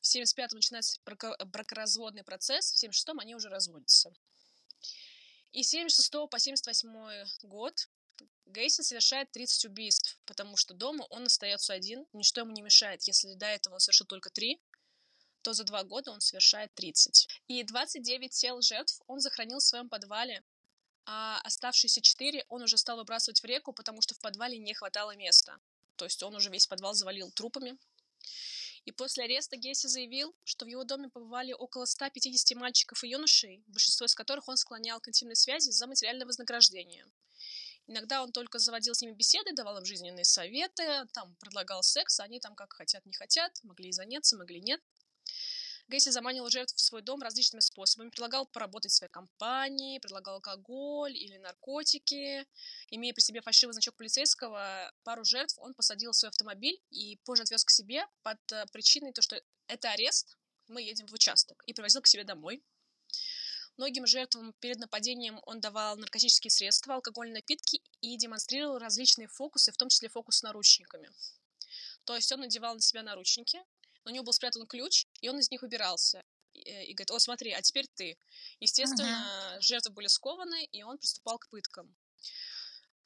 [0.00, 4.12] в 75-м начинается бракоразводный процесс, в 76-м они уже разводятся.
[5.52, 7.88] И с 76 по 78 год
[8.46, 13.02] Гейси совершает 30 убийств, потому что дома он остается один, ничто ему не мешает.
[13.04, 14.58] Если до этого он совершил только 3,
[15.48, 17.26] то за два года он совершает 30.
[17.46, 20.44] И 29 тел жертв он захоронил в своем подвале,
[21.06, 25.16] а оставшиеся 4 он уже стал выбрасывать в реку, потому что в подвале не хватало
[25.16, 25.58] места.
[25.96, 27.78] То есть он уже весь подвал завалил трупами.
[28.84, 33.62] И после ареста Гесси заявил, что в его доме побывали около 150 мальчиков и юношей,
[33.68, 37.06] большинство из которых он склонял к интимной связи за материальное вознаграждение.
[37.86, 42.24] Иногда он только заводил с ними беседы, давал им жизненные советы, там предлагал секс, а
[42.24, 44.82] они там как хотят, не хотят, могли и заняться, могли нет.
[45.88, 48.10] Гейси заманивал жертв в свой дом различными способами.
[48.10, 52.46] Предлагал поработать в своей компании, предлагал алкоголь или наркотики.
[52.90, 57.42] Имея при себе фальшивый значок полицейского, пару жертв он посадил в свой автомобиль и позже
[57.42, 60.36] отвез к себе под э, причиной то, что это арест,
[60.68, 62.62] мы едем в участок, и привозил к себе домой.
[63.78, 69.76] Многим жертвам перед нападением он давал наркотические средства, алкогольные напитки и демонстрировал различные фокусы, в
[69.76, 71.10] том числе фокус с наручниками.
[72.04, 73.62] То есть он надевал на себя наручники,
[74.04, 76.22] у него был спрятан ключ, и он из них убирался.
[76.52, 78.18] И, э, и говорит, о, смотри, а теперь ты.
[78.60, 79.60] Естественно, uh-huh.
[79.60, 81.94] жертвы были скованы, и он приступал к пыткам.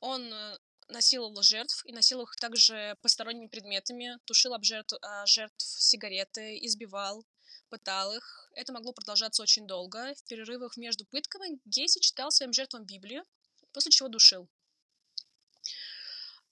[0.00, 5.64] Он э, насиловал жертв и насиловал их также посторонними предметами, тушил об жертв, а, жертв
[5.64, 7.24] сигареты, избивал,
[7.68, 8.50] пытал их.
[8.54, 10.14] Это могло продолжаться очень долго.
[10.14, 13.24] В перерывах между пытками Гейси читал своим жертвам Библию,
[13.72, 14.48] после чего душил.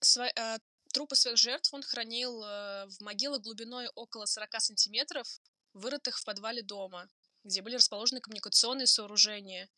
[0.01, 0.31] Сво...
[0.35, 0.59] Э,
[0.93, 5.41] трупы своих жертв он хранил э, в могилах глубиной около 40 сантиметров,
[5.73, 7.09] вырытых в подвале дома,
[7.45, 9.69] где были расположены коммуникационные сооружения.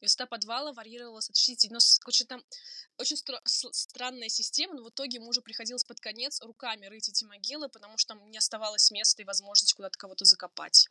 [0.00, 2.00] И высота подвала варьировалась от 60 90...
[2.00, 2.44] Короче, там
[2.98, 7.24] очень стра- странная система, но в итоге ему уже приходилось под конец руками рыть эти
[7.24, 10.88] могилы, потому что там не оставалось места и возможности куда-то кого-то закопать.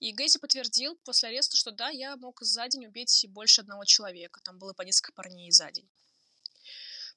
[0.00, 4.40] И Гейси подтвердил после ареста, что да, я мог за день убить больше одного человека.
[4.42, 5.88] Там было по несколько парней за день.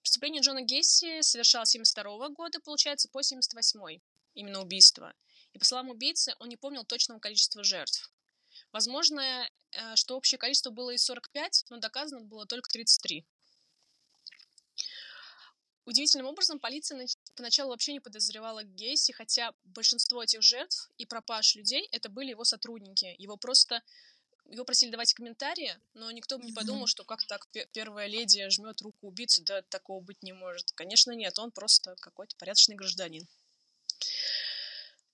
[0.05, 3.99] Преступление Джона Гейси совершалось 72 года, получается, по 78
[4.35, 5.15] именно убийство.
[5.53, 8.11] И по словам убийцы, он не помнил точного количества жертв.
[8.71, 13.25] Возможно, э, что общее количество было и 45, но доказано было только 33.
[15.85, 21.89] Удивительным образом полиция поначалу вообще не подозревала Гейси, хотя большинство этих жертв и пропаж людей
[21.91, 23.15] это были его сотрудники.
[23.17, 23.81] Его просто
[24.49, 28.81] его просили давать комментарии, но никто бы не подумал, что как так первая леди жмет
[28.81, 30.71] руку убийцы, да такого быть не может.
[30.73, 33.27] Конечно, нет, он просто какой-то порядочный гражданин.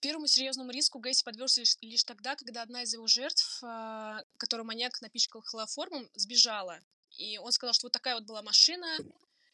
[0.02, 4.66] Первому серьезному риску Гейси подвергся лишь, лишь тогда, когда одна из его жертв, э, которую
[4.66, 6.80] маньяк напичкал хлороформом, сбежала.
[7.18, 8.98] И он сказал, что вот такая вот была машина,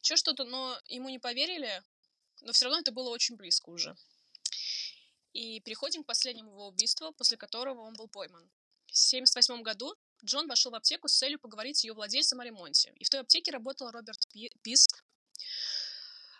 [0.01, 1.83] еще что-то, но ему не поверили,
[2.41, 3.95] но все равно это было очень близко уже.
[5.33, 8.49] И переходим к последнему его убийству, после которого он был пойман.
[8.97, 12.91] В 1978 году Джон вошел в аптеку с целью поговорить с ее владельцем о ремонте.
[12.95, 14.27] И в той аптеке работал Роберт
[14.63, 15.03] Писк.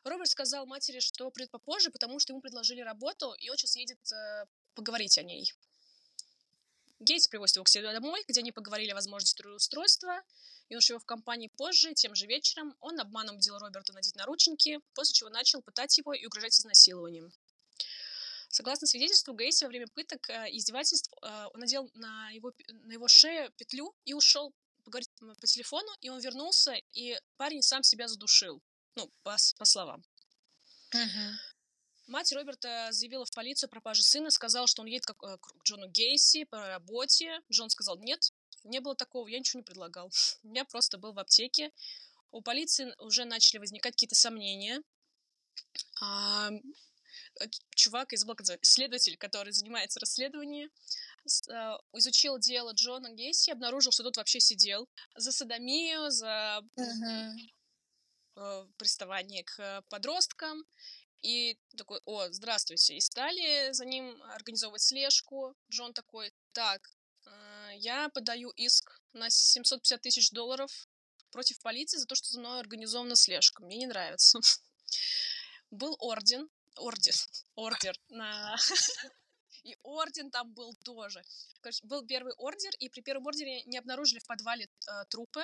[0.04, 4.00] Роберт сказал матери, что придет попозже, потому что ему предложили работу, и он сейчас едет
[4.12, 5.54] э, поговорить о ней.
[7.00, 10.24] Гейтс привозит его к себе домой, где они поговорили о возможности трудоустройства,
[10.70, 14.80] и он его в компании позже, тем же вечером, он обманом убедил Роберта надеть наручники,
[14.96, 17.32] после чего начал пытать его и угрожать изнасилованием.
[18.50, 22.94] Согласно свидетельству, Гейси во время пыток э, и издевательств э, он надел на его, на
[22.94, 28.08] его шею петлю и ушел поговорить по телефону, и он вернулся, и парень сам себя
[28.08, 28.62] задушил.
[28.96, 30.04] Ну, по, по словам.
[30.94, 31.34] Uh-huh.
[32.08, 35.64] Мать Роберта заявила в полицию о пропаже сына, сказала, что он едет к, э, к
[35.64, 37.42] Джону Гейси по работе.
[37.52, 38.32] Джон сказал, нет,
[38.64, 40.10] не было такого, я ничего не предлагал.
[40.44, 41.72] Я просто был в аптеке.
[42.32, 44.82] У полиции уже начали возникать какие-то сомнения.
[46.02, 46.50] А,
[47.76, 50.70] чувак из блока, следователь, который занимается расследованием,
[51.50, 56.62] а, изучил дело Джона Гейси, обнаружил, что тот вообще сидел за садомию, за
[58.36, 58.72] uh-huh.
[58.78, 60.66] приставание к подросткам.
[61.22, 62.96] И такой, о, здравствуйте.
[62.96, 65.56] И стали за ним организовывать слежку.
[65.72, 66.88] Джон такой, так,
[67.76, 70.88] я подаю иск на 750 тысяч долларов
[71.32, 73.64] против полиции за то, что за мной организована слежка.
[73.64, 74.40] Мне не нравится.
[75.72, 77.14] Был орден, ордер,
[77.56, 78.56] ордер на...
[79.64, 81.22] И орден там был тоже.
[81.62, 85.44] Короче, был первый ордер, и при первом ордере не обнаружили в подвале э, трупы,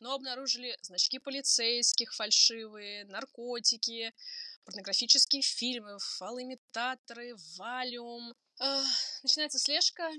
[0.00, 4.12] но обнаружили значки полицейских фальшивые, наркотики,
[4.64, 8.34] порнографические фильмы, фалоимитаторы, валиум.
[8.60, 8.82] Э,
[9.22, 10.10] начинается слежка,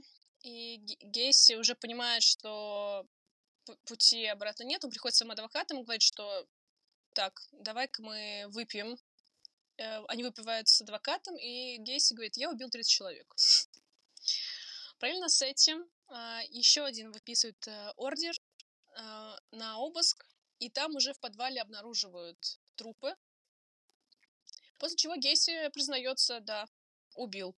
[0.41, 3.05] и Гейси уже понимает, что
[3.85, 6.47] пути обратно нет, он приходит своим адвокатам и говорит, что
[7.13, 8.97] так, давай-ка мы выпьем.
[9.77, 13.35] Э, они выпивают с адвокатом, и Гейси говорит, я убил 30 человек.
[14.99, 18.33] Параллельно с этим а, еще один выписывает э, ордер
[18.95, 20.25] а, на обыск,
[20.59, 23.15] и там уже в подвале обнаруживают трупы.
[24.77, 26.67] После чего Гейси признается, да,
[27.15, 27.55] убил.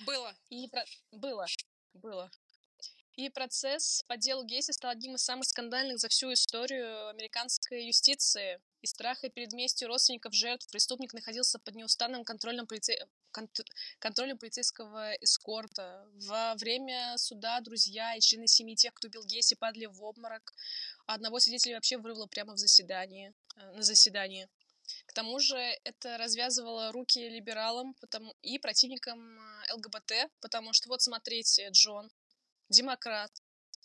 [0.00, 0.36] Было.
[0.50, 0.84] И про...
[1.10, 1.46] Было.
[1.94, 2.30] Было.
[3.16, 8.60] И процесс по делу Гейси стал одним из самых скандальных за всю историю американской юстиции.
[8.84, 12.98] Из страха перед местью родственников жертв преступник находился под неустанным контролем, полицей...
[13.30, 13.60] конт...
[13.98, 16.06] контролем полицейского эскорта.
[16.28, 20.52] Во время суда друзья и члены семьи тех, кто убил Гейси, падали в обморок.
[21.06, 24.50] Одного свидетеля вообще вырвало прямо в заседании, э, на заседании.
[25.06, 31.00] К тому же это развязывало руки либералам потому, и противникам э, ЛГБТ, потому что вот
[31.00, 32.10] смотрите, Джон,
[32.68, 33.32] демократ,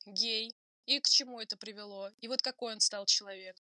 [0.06, 0.54] гей,
[0.88, 3.56] и к чему это привело, и вот какой он стал человек.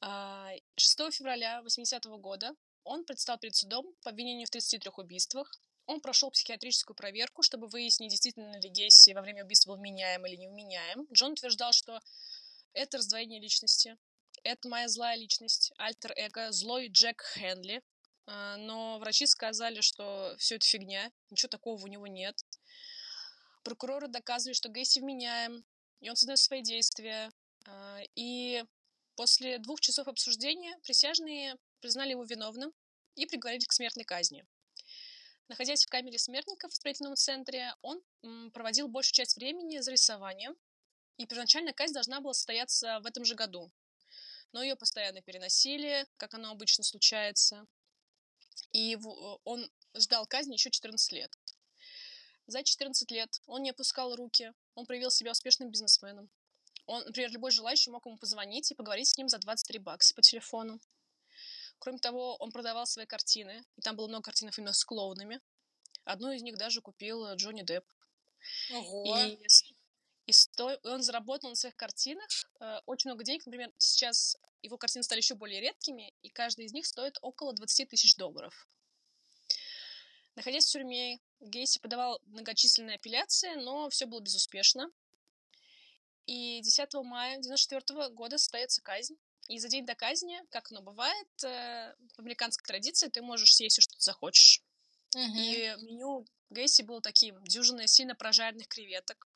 [0.00, 2.54] 6 а, февраля 80 -го года
[2.86, 5.50] он предстал перед судом по обвинению в 33 убийствах.
[5.86, 10.36] Он прошел психиатрическую проверку, чтобы выяснить, действительно ли Гесси во время убийства был вменяем или
[10.36, 11.06] не вменяем.
[11.12, 12.00] Джон утверждал, что
[12.72, 13.96] это раздвоение личности,
[14.44, 17.82] это моя злая личность, альтер-эго, злой Джек Хенли.
[18.26, 22.40] А, но врачи сказали, что все это фигня, ничего такого у него нет.
[23.64, 25.64] Прокуроры доказывали, что Гейси вменяем,
[26.00, 27.30] и он сознает свои действия.
[27.66, 28.64] А, и
[29.16, 32.72] После двух часов обсуждения присяжные признали его виновным
[33.14, 34.46] и приговорили к смертной казни.
[35.48, 38.02] Находясь в камере смертников в исправительном центре, он
[38.52, 40.54] проводил большую часть времени за рисованием,
[41.16, 43.72] и первоначально казнь должна была состояться в этом же году.
[44.52, 47.66] Но ее постоянно переносили, как оно обычно случается.
[48.72, 48.98] И
[49.44, 51.32] он ждал казни еще 14 лет.
[52.46, 56.28] За 14 лет он не опускал руки, он проявил себя успешным бизнесменом.
[56.86, 60.22] Он, например, любой желающий мог ему позвонить и поговорить с ним за 23 бакса по
[60.22, 60.80] телефону.
[61.78, 65.40] Кроме того, он продавал свои картины, и там было много картин именно с клоунами.
[66.04, 67.84] Одну из них даже купил Джонни Депп.
[68.72, 69.18] Ого.
[69.18, 69.38] И,
[70.26, 70.78] и сто...
[70.84, 72.28] он заработал на своих картинах
[72.60, 73.44] э, очень много денег.
[73.46, 77.88] Например, сейчас его картины стали еще более редкими, и каждая из них стоит около 20
[77.88, 78.68] тысяч долларов.
[80.36, 84.90] Находясь в тюрьме, Гейси подавал многочисленные апелляции, но все было безуспешно.
[86.26, 89.16] И 10 мая 1994 года состоится казнь.
[89.48, 93.74] И за день до казни, как оно бывает, э, в американской традиции ты можешь съесть
[93.74, 94.60] все, что ты захочешь.
[95.14, 95.36] Uh-huh.
[95.36, 97.42] И меню Гейси было таким.
[97.44, 99.28] Дюжина сильно прожаренных креветок,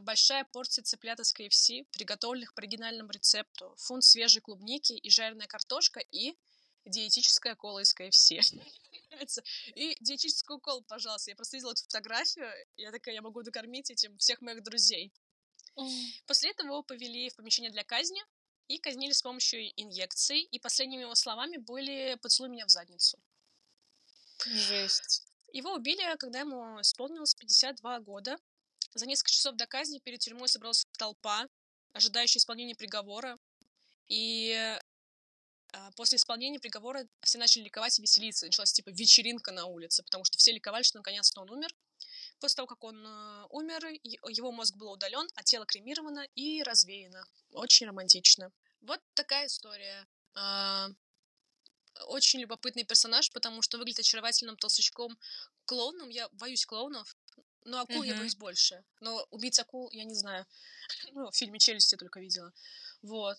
[0.00, 6.00] большая порция цыплята с KFC, приготовленных по оригинальному рецепту, фунт свежей клубники и жареная картошка
[6.00, 6.36] и
[6.84, 8.40] диетическая кола из KFC.
[9.74, 11.30] И диетическую колу, пожалуйста.
[11.30, 12.50] Я просто видела эту фотографию.
[12.76, 15.12] Я такая, я могу докормить этим всех моих друзей.
[16.26, 18.22] После этого его повели в помещение для казни
[18.68, 20.40] и казнили с помощью инъекций.
[20.40, 23.18] И последними его словами были «поцелуй меня в задницу».
[24.46, 25.22] Жесть.
[25.52, 28.36] Его убили, когда ему исполнилось 52 года.
[28.94, 31.46] За несколько часов до казни перед тюрьмой собралась толпа,
[31.92, 33.36] ожидающая исполнения приговора.
[34.08, 34.78] И
[35.72, 38.46] а, после исполнения приговора все начали ликовать и веселиться.
[38.46, 41.68] Началась типа вечеринка на улице, потому что все ликовали, что наконец-то он умер.
[42.42, 47.24] После того, как он э, умер, его мозг был удален, а тело кремировано и развеяно.
[47.52, 48.50] Очень романтично.
[48.80, 50.08] Вот такая история.
[50.34, 50.88] А,
[52.08, 55.16] очень любопытный персонаж, потому что выглядит очаровательным толстячком
[55.66, 56.08] клоуном.
[56.08, 57.16] Я боюсь клоунов,
[57.64, 58.08] но акул uh-huh.
[58.08, 58.82] я боюсь больше.
[58.98, 60.44] Но убийц акул я не знаю.
[61.12, 62.52] ну, в фильме «Челюсти» только видела.
[63.02, 63.38] Вот.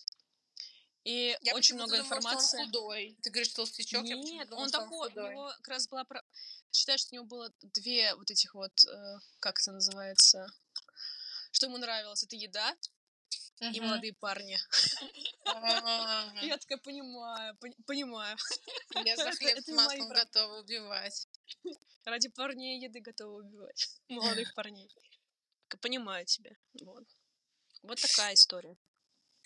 [1.04, 2.56] И я очень много думала, информации.
[2.56, 3.18] Что он худой.
[3.22, 6.04] Ты говоришь толстячок, Нет, я думала, он такой, он у него как раз была...
[6.04, 6.22] Про...
[6.72, 10.46] Считаю, что у него было две вот этих вот, э, как это называется,
[11.52, 12.74] что ему нравилось, это еда
[13.60, 13.72] uh-huh.
[13.72, 14.58] и молодые парни.
[16.42, 18.36] Я такая понимаю, понимаю.
[19.04, 21.28] Я за хлеб с маслом готова убивать.
[22.04, 24.00] Ради парней еды готова убивать.
[24.08, 24.90] Молодых парней.
[25.80, 26.52] Понимаю тебя.
[26.82, 27.04] Вот.
[27.82, 28.76] Вот такая история.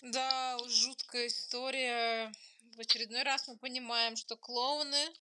[0.02, 2.32] Да, жуткая история.
[2.76, 5.12] В очередной раз мы понимаем, что клоуны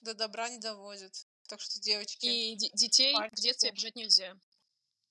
[0.00, 1.26] до добра не доводят.
[1.48, 2.26] Так что, девочки...
[2.26, 3.40] И детей пальчики.
[3.40, 4.36] в детстве обижать нельзя.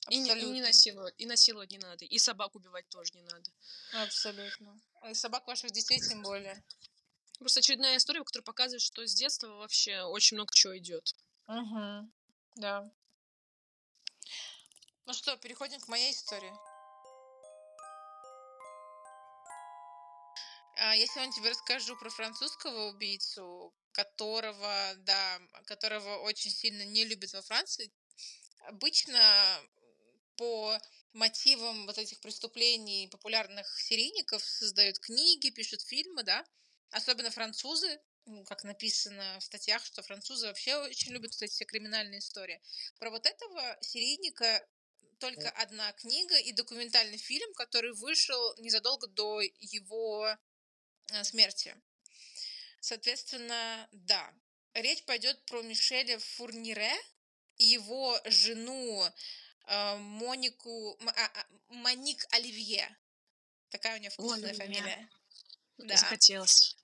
[0.10, 1.16] И не, и не насиловать.
[1.18, 2.06] И насиловать не надо.
[2.06, 3.52] И собак убивать тоже не надо.
[3.94, 4.80] Абсолютно.
[5.10, 6.64] И собак ваших детей тем более.
[7.40, 11.16] Просто очередная история, которая показывает, что с детства вообще очень много чего идет.
[11.48, 12.12] Угу.
[12.56, 12.92] Да.
[15.06, 16.54] Ну что, переходим к моей истории.
[20.94, 27.42] Я сегодня тебе расскажу про французского убийцу, которого, да, которого очень сильно не любят во
[27.42, 27.92] Франции.
[28.68, 29.62] Обычно
[30.36, 30.78] по
[31.14, 36.46] мотивам вот этих преступлений популярных серийников создают книги, пишут фильмы, да,
[36.92, 38.02] особенно французы,
[38.48, 42.62] как написано в статьях, что французы вообще очень любят вот эти все криминальные истории.
[43.00, 44.68] Про вот этого серийника
[45.20, 50.38] только одна книга и документальный фильм, который вышел незадолго до его
[51.24, 51.76] смерти.
[52.80, 54.34] Соответственно, да.
[54.74, 56.94] Речь пойдет про Мишеля Фурнире
[57.58, 59.06] и его жену
[59.68, 62.96] э, Монику а, а, Моник Оливье.
[63.70, 64.66] Такая у нее вкусная Оливье.
[64.66, 65.10] фамилия.
[65.78, 65.98] Да.
[65.98, 66.78] Захотелось.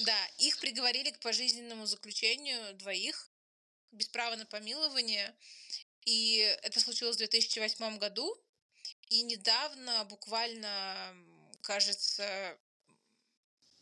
[0.00, 3.30] Да, их приговорили к пожизненному заключению двоих
[3.92, 5.34] без права на помилование.
[6.04, 8.36] И это случилось в 2008 году.
[9.08, 11.16] И недавно, буквально,
[11.62, 12.58] кажется,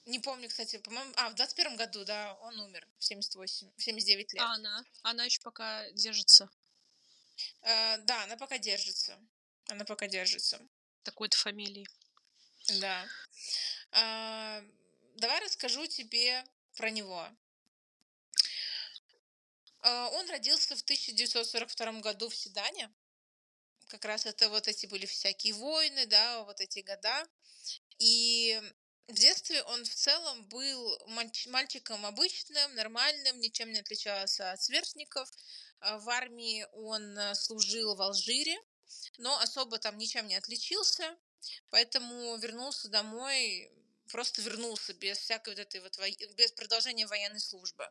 [0.07, 1.12] не помню, кстати, по-моему...
[1.16, 4.42] А, в 21 году, да, он умер в 78, в 79 лет.
[4.42, 4.85] А она?
[5.03, 6.48] Она еще пока держится.
[7.63, 9.19] Э, да, она пока держится.
[9.69, 10.61] Она пока держится.
[11.02, 11.88] Такой-то фамилии.
[12.81, 13.04] Да.
[13.90, 14.63] Э,
[15.17, 16.44] давай расскажу тебе
[16.77, 17.29] про него.
[19.83, 22.92] Э, он родился в 1942 году в Седане.
[23.88, 27.27] Как раз это вот эти были всякие войны, да, вот эти года.
[27.98, 28.61] И
[29.09, 30.98] в детстве он в целом был
[31.46, 35.29] мальчиком обычным, нормальным, ничем не отличался от сверстников.
[35.81, 38.57] А, в армии он э, служил в Алжире,
[39.19, 41.17] но особо там ничем не отличился,
[41.71, 43.71] поэтому вернулся домой
[44.11, 45.98] просто вернулся без всякой вот этой вот,
[46.35, 47.88] без продолжения военной службы.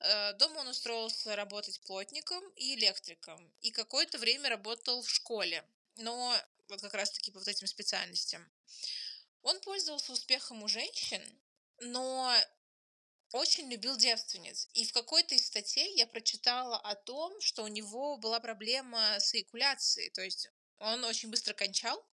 [0.00, 3.52] Э, дома он устроился работать плотником и электриком.
[3.60, 5.64] И какое-то время работал в школе.
[5.96, 6.36] Но
[6.68, 8.48] вот как раз-таки по вот этим специальностям.
[9.42, 11.22] Он пользовался успехом у женщин,
[11.78, 12.34] но
[13.32, 14.68] очень любил девственниц.
[14.74, 19.34] И в какой-то из статей я прочитала о том, что у него была проблема с
[19.34, 20.10] эякуляцией.
[20.10, 22.04] То есть он очень быстро кончал,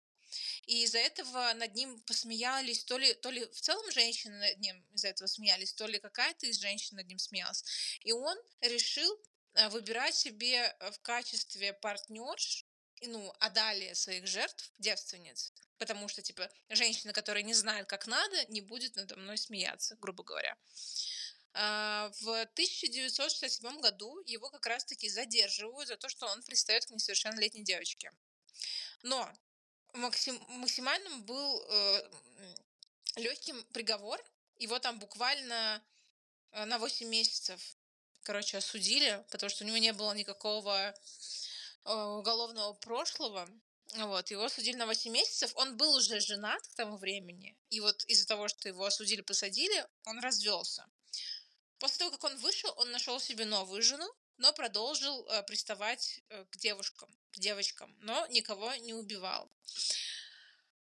[0.65, 4.85] и из-за этого над ним посмеялись, то ли, то ли в целом женщины над ним
[4.93, 7.63] из-за этого смеялись, то ли какая-то из женщин над ним смеялась.
[8.01, 9.19] И он решил
[9.53, 12.65] э, выбирать себе э, в качестве партнерш,
[13.01, 18.61] ну, далее своих жертв, девственниц, потому что, типа, женщина, которая не знает, как надо, не
[18.61, 20.57] будет надо мной смеяться, грубо говоря.
[21.53, 27.63] А, в 1967 году его как раз-таки задерживают за то, что он пристает к несовершеннолетней
[27.63, 28.11] девочке.
[29.01, 29.31] Но
[29.93, 32.09] максим, максимальным был э,
[33.15, 34.23] легким приговор.
[34.57, 35.81] Его там буквально
[36.51, 37.59] э, на 8 месяцев,
[38.23, 40.93] короче, осудили, потому что у него не было никакого
[41.87, 43.47] уголовного прошлого.
[43.95, 45.51] Вот, его осудили на 8 месяцев.
[45.55, 47.57] Он был уже женат к тому времени.
[47.69, 50.85] И вот из-за того, что его осудили, посадили, он развелся.
[51.79, 54.07] После того, как он вышел, он нашел себе новую жену,
[54.37, 59.49] но продолжил э, приставать э, к девушкам, к девочкам, но никого не убивал.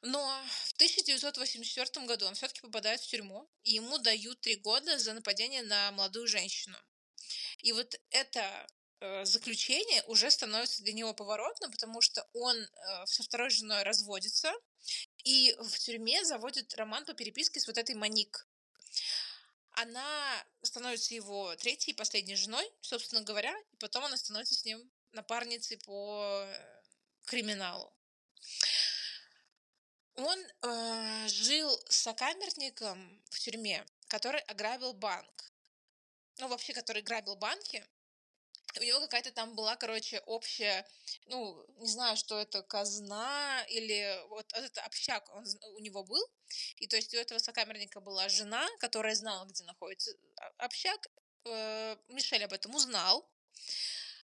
[0.02, 5.12] Но в 1984 году он все-таки попадает в тюрьму, и ему дают три года за
[5.12, 6.76] нападение на молодую женщину.
[7.58, 8.66] И вот это
[9.24, 14.52] заключение уже становится для него поворотным, потому что он э, со второй женой разводится
[15.24, 18.46] и в тюрьме заводит роман по переписке с вот этой Маник
[19.74, 24.90] она становится его третьей и последней женой, собственно говоря, и потом она становится с ним
[25.12, 26.82] напарницей по э,
[27.26, 27.92] криминалу.
[30.14, 35.52] Он э, жил с сокамерником в тюрьме, который ограбил банк.
[36.38, 37.84] Ну, вообще, который грабил банки
[38.78, 40.86] у него какая-то там была, короче, общая,
[41.26, 45.44] ну, не знаю, что это, казна или вот этот общак он,
[45.74, 46.22] у него был.
[46.76, 50.12] И то есть у этого сокамерника была жена, которая знала, где находится
[50.58, 51.08] общак.
[51.44, 53.28] Э, Мишель об этом узнал,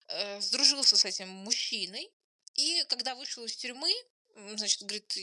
[0.07, 2.11] э, сдружился с этим мужчиной.
[2.55, 3.91] И когда вышел из тюрьмы,
[4.35, 5.17] значит, говорит,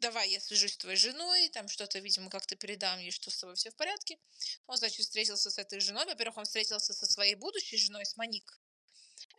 [0.00, 3.56] давай я свяжусь с твоей женой, там что-то, видимо, как-то передам ей, что с тобой
[3.56, 4.18] все в порядке.
[4.66, 6.04] Он, значит, встретился с этой женой.
[6.06, 8.60] Во-первых, он встретился со своей будущей женой, с Моник,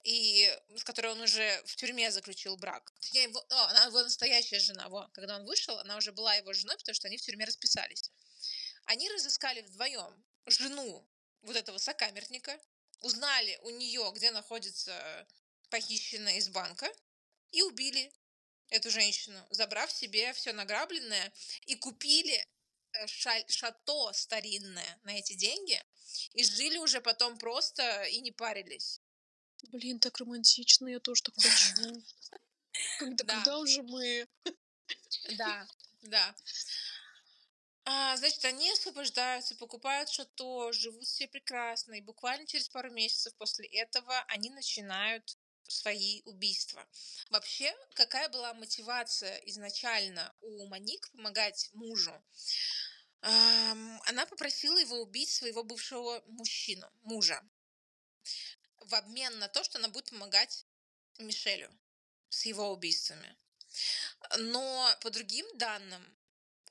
[0.04, 2.94] и с которой он уже в тюрьме заключил брак.
[3.12, 4.90] Его, о, она его настоящая жена.
[4.90, 8.12] Во, когда он вышел, она уже была его женой, потому что они в тюрьме расписались.
[8.86, 11.06] Они разыскали вдвоем жену
[11.42, 12.60] вот этого сокамерника,
[13.02, 15.28] узнали у нее, где находится
[15.70, 16.90] похищенная из банка,
[17.52, 18.14] и убили
[18.70, 21.32] эту женщину, забрав себе все награбленное,
[21.66, 22.48] и купили
[22.94, 25.82] э, шато старинное на эти деньги,
[26.34, 29.02] и жили уже потом просто и не парились.
[29.70, 32.04] Блин, так романтично, я тоже так хочу.
[33.00, 33.36] Когда, да.
[33.36, 34.28] когда уже мы?
[35.38, 35.68] Да,
[36.04, 36.36] да.
[37.86, 43.66] А, значит, они освобождаются, покупают шато, живут все прекрасно, и буквально через пару месяцев после
[43.68, 45.38] этого они начинают
[45.68, 46.88] свои убийства.
[47.30, 52.14] Вообще, какая была мотивация изначально у Маник помогать мужу?
[53.22, 57.42] Она попросила его убить своего бывшего мужчину, мужа,
[58.80, 60.66] в обмен на то, что она будет помогать
[61.18, 61.70] Мишелю
[62.30, 63.36] с его убийствами.
[64.38, 66.18] Но по другим данным,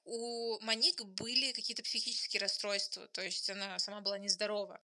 [0.04, 4.80] у Маник были какие-то психические расстройства, то есть она сама была нездорова.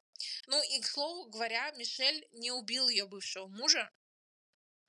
[0.48, 3.88] Ну и, к слову говоря, Мишель не убил ее бывшего мужа,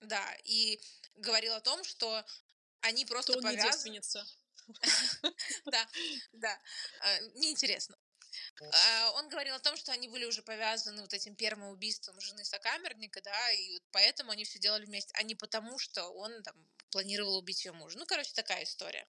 [0.04, 0.82] да, и
[1.16, 2.26] говорил о том, что
[2.82, 4.02] они просто повязаны.
[5.66, 5.88] Да,
[6.32, 6.60] да,
[7.02, 7.98] а, неинтересно.
[8.62, 12.46] А, он говорил о том, что они были уже повязаны вот этим первым убийством жены
[12.46, 16.56] сокамерника, да, и вот поэтому они все делали вместе, а не потому, что он там
[16.90, 17.98] планировал убить ее мужа.
[17.98, 19.08] Ну, короче, такая история.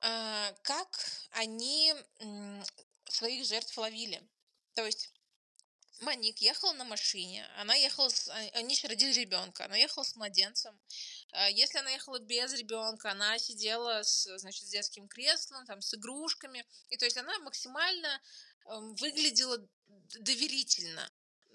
[0.00, 0.98] А, как
[1.30, 1.94] они
[3.08, 4.22] своих жертв ловили?
[4.74, 5.12] То есть
[6.02, 10.16] Маник ехала на машине, она ехала, с, а, они еще родили ребенка, она ехала с
[10.16, 10.78] младенцем.
[11.30, 15.94] А, если она ехала без ребенка, она сидела с, значит, с детским креслом, там, с
[15.94, 16.66] игрушками.
[16.88, 18.20] И то есть она максимально
[18.66, 19.64] эм, выглядела
[20.18, 21.08] доверительно.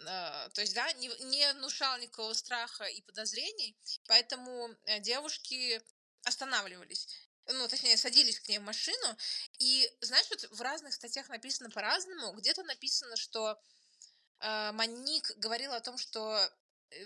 [0.07, 3.75] А, то есть, да, не, не внушала никакого страха и подозрений,
[4.07, 5.81] поэтому э, девушки
[6.23, 7.07] останавливались
[7.49, 9.17] ну, точнее, садились к ней в машину,
[9.59, 13.57] и, знаешь, вот в разных статьях написано по-разному, где-то написано, что
[14.39, 16.37] э, Маник говорила о том, что
[16.89, 16.97] э,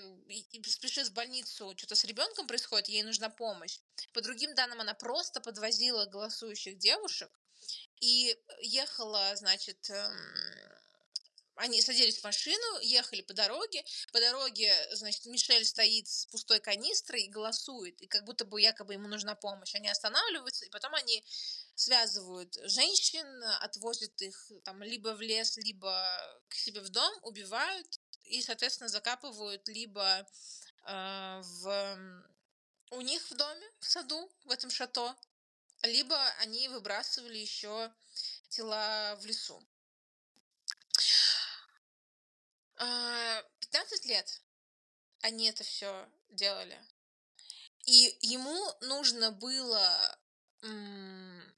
[0.66, 3.80] спешит в больницу, что-то с ребенком происходит, ей нужна помощь.
[4.14, 7.32] По другим данным, она просто подвозила голосующих девушек,
[8.00, 10.81] и ехала, значит, эм,
[11.56, 13.84] они садились в машину, ехали по дороге.
[14.12, 18.02] По дороге, значит, Мишель стоит с пустой канистрой и голосует.
[18.02, 19.76] И как будто бы якобы ему нужна помощь.
[19.76, 21.24] Они останавливаются, и потом они
[21.76, 23.26] связывают женщин,
[23.62, 29.68] отвозят их там либо в лес, либо к себе в дом, убивают и, соответственно, закапывают
[29.68, 30.26] либо
[30.86, 32.26] э, в
[32.92, 35.16] у них в доме, в саду, в этом шато,
[35.84, 37.92] либо они выбрасывали еще
[38.50, 39.66] тела в лесу.
[42.82, 44.42] 15 а, лет
[45.22, 46.80] они это все делали.
[47.86, 50.18] И ему нужно было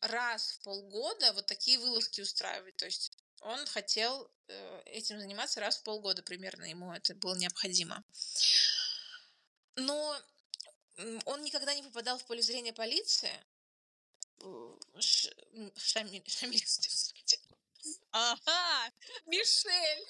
[0.01, 2.75] раз в полгода вот такие вылазки устраивать.
[2.77, 8.03] То есть он хотел э, этим заниматься раз в полгода примерно, ему это было необходимо.
[9.75, 10.21] Но
[11.25, 13.31] он никогда не попадал в поле зрения полиции.
[15.75, 16.65] Шамиль, Шамиль,
[18.11, 18.91] Ага,
[19.25, 20.07] Мишель.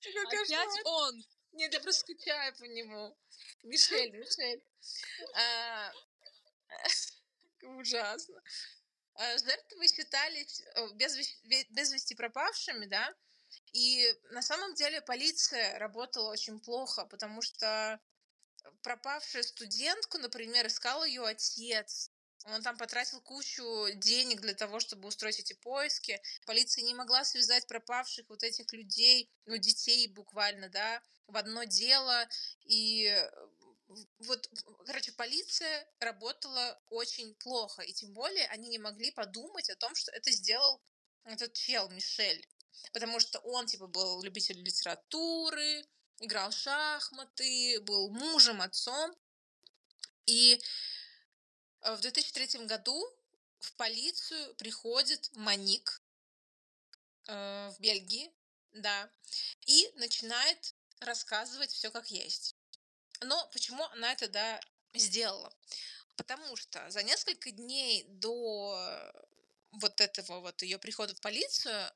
[0.00, 1.24] Опять он.
[1.52, 3.16] Нет, я просто скучаю по нему.
[3.62, 4.62] Мишель, Мишель.
[5.34, 5.92] А,
[7.62, 8.42] ужасно.
[9.14, 10.62] А, жертвы считались
[10.94, 11.16] без,
[11.70, 13.14] без вести пропавшими, да,
[13.72, 18.00] и на самом деле полиция работала очень плохо, потому что
[18.82, 22.10] пропавшую студентку, например, искал ее отец.
[22.46, 26.20] Он там потратил кучу денег для того, чтобы устроить эти поиски.
[26.46, 32.28] Полиция не могла связать пропавших вот этих людей, ну, детей буквально, да, в одно дело.
[32.64, 33.30] И э,
[34.18, 34.48] вот,
[34.86, 37.82] короче, полиция работала очень плохо.
[37.82, 40.80] И тем более они не могли подумать о том, что это сделал
[41.24, 42.46] этот чел Мишель.
[42.92, 45.84] Потому что он, типа, был любителем литературы,
[46.18, 49.14] играл в шахматы, был мужем, отцом.
[50.26, 50.60] И
[51.82, 53.06] в 2003 году
[53.58, 56.00] в полицию приходит Маник
[57.26, 58.30] э, в Бельгии,
[58.72, 59.10] да,
[59.66, 62.56] и начинает рассказывать все как есть.
[63.20, 64.60] Но почему она это, да,
[64.94, 65.52] сделала?
[66.16, 69.12] Потому что за несколько дней до
[69.72, 71.90] вот этого вот ее прихода в полицию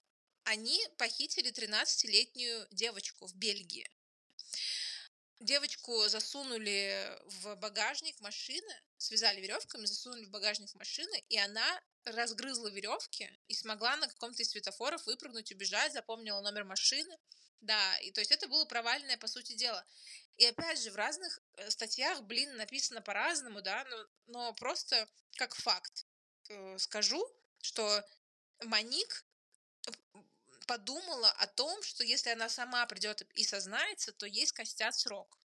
[0.44, 3.88] они похитили 13-летнюю девочку в Бельгии.
[5.40, 13.30] Девочку засунули в багажник машины, связали веревками, засунули в багажник машины, и она разгрызла веревки
[13.48, 17.18] и смогла на каком-то из светофоров выпрыгнуть, убежать, запомнила номер машины.
[17.60, 19.84] Да, и то есть это было провальное, по сути дела.
[20.36, 25.54] И опять же, в разных э, статьях, блин, написано по-разному, да, но, но просто как
[25.54, 26.06] факт
[26.48, 27.26] э, скажу,
[27.60, 28.04] что
[28.62, 29.24] Маник
[30.66, 35.38] подумала о том, что если она сама придет и сознается, то ей скостят срок.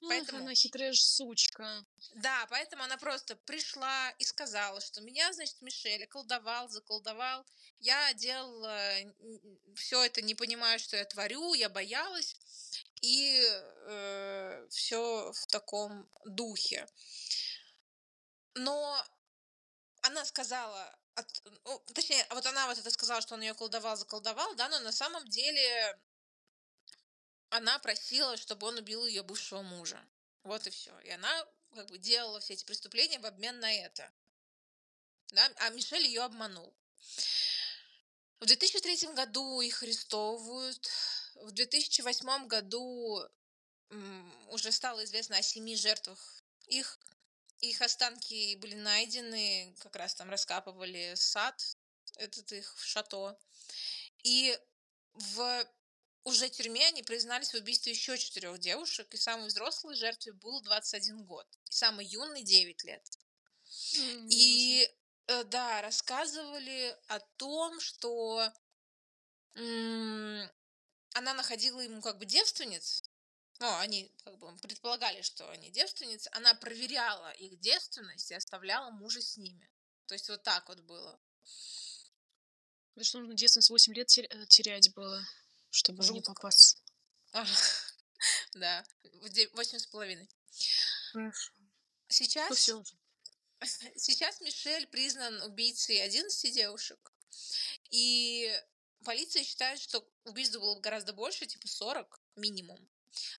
[0.00, 1.84] Ах, поэтому она хитрая сучка.
[2.14, 7.44] Да, поэтому она просто пришла и сказала, что меня, значит, Мишель колдовал, заколдовал.
[7.80, 8.92] Я делала
[9.74, 12.36] все это, не понимая, что я творю, я боялась.
[13.00, 16.86] И э, все в таком духе.
[18.54, 19.04] Но
[20.02, 24.54] она сказала от, ну, точнее, вот она вот это сказала, что он ее колдовал, заколдовал,
[24.54, 25.98] да, но на самом деле
[27.50, 30.00] она просила, чтобы он убил ее бывшего мужа.
[30.44, 30.96] Вот и все.
[31.00, 34.10] И она как бы делала все эти преступления в обмен на это.
[35.28, 35.50] Да?
[35.56, 36.72] А Мишель ее обманул.
[38.40, 40.88] В 2003 году их арестовывают.
[41.34, 43.28] В 2008 году
[44.48, 46.98] уже стало известно о семи жертвах их
[47.60, 51.76] их останки были найдены, как раз там раскапывали сад,
[52.16, 53.38] этот их шато.
[54.22, 54.58] И
[55.14, 55.64] в
[56.24, 61.24] уже тюрьме они признались в убийстве еще четырех девушек, и самой взрослой жертве был 21
[61.24, 63.18] год, и самый юный 9 лет.
[63.64, 64.28] Mm-hmm.
[64.30, 64.90] И
[65.26, 68.52] э, да, рассказывали о том, что
[69.54, 70.50] м-
[71.14, 73.02] она находила ему как бы девственниц,
[73.60, 79.20] ну, они как бы предполагали, что они девственницы, она проверяла их девственность и оставляла мужа
[79.20, 79.68] с ними.
[80.06, 81.20] То есть вот так вот было.
[82.90, 85.24] Потому что нужно девственность 8 лет э, терять было,
[85.70, 86.14] чтобы Жутко.
[86.14, 86.82] не попасть.
[88.54, 88.84] Да,
[89.52, 90.28] восемь с половиной.
[91.12, 91.52] Хорошо.
[92.08, 92.66] Сейчас...
[92.68, 92.84] Ну,
[93.96, 97.12] сейчас Мишель признан убийцей 11 девушек.
[97.90, 98.52] И
[99.04, 102.88] полиция считает, что убийств было гораздо больше, типа 40 минимум.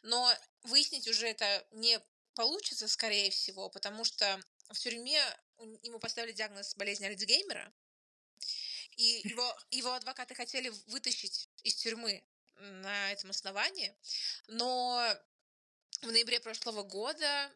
[0.02, 2.00] Но выяснить уже это не
[2.34, 5.22] получится, скорее всего, потому что в тюрьме
[5.84, 7.74] ему поставили диагноз болезни Альцгеймера,
[8.96, 12.24] и его, его адвокаты хотели вытащить из тюрьмы
[12.56, 13.96] на этом основании,
[14.48, 15.18] но
[16.02, 17.52] в ноябре прошлого года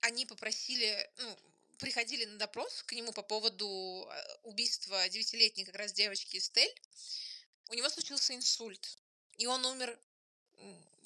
[0.00, 1.38] они попросили, ну,
[1.78, 6.72] приходили на допрос к нему по поводу э, убийства девятилетней как раз девочки Стель,
[7.68, 8.98] у него случился инсульт,
[9.36, 9.98] и он умер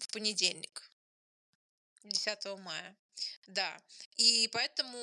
[0.02, 0.90] в понедельник,
[2.04, 2.96] 10 мая.
[3.46, 3.80] Да.
[4.16, 4.98] И поэтому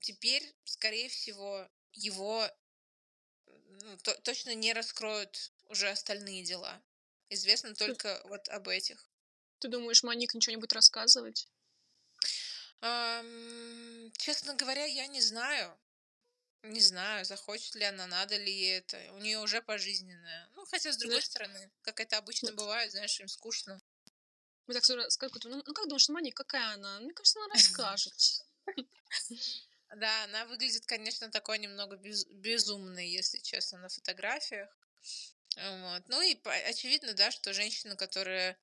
[0.00, 2.48] теперь, скорее всего, его
[3.46, 6.82] ну, то, точно не раскроют уже остальные дела.
[7.28, 9.08] Известно только вот об этих.
[9.58, 11.48] Ты думаешь, Маник ничего не будет рассказывать?
[12.82, 15.78] Эм, честно говоря, я не знаю.
[16.62, 18.98] Не знаю, захочет ли она, надо ли ей это.
[19.12, 20.48] У нее уже пожизненное.
[20.54, 21.26] Ну, хотя, с другой да.
[21.26, 23.80] стороны, как это обычно бывает, знаешь, им скучно.
[24.66, 27.00] Мы так скажут, ну, ну как думаешь, Маник, какая она?
[27.00, 28.44] Мне кажется, она расскажет.
[29.94, 34.68] Да, она выглядит, конечно, такой немного без, безумной, если честно, на фотографиях.
[35.56, 36.08] Вот.
[36.08, 36.36] Ну и
[36.68, 38.58] очевидно, да, что женщина, которая,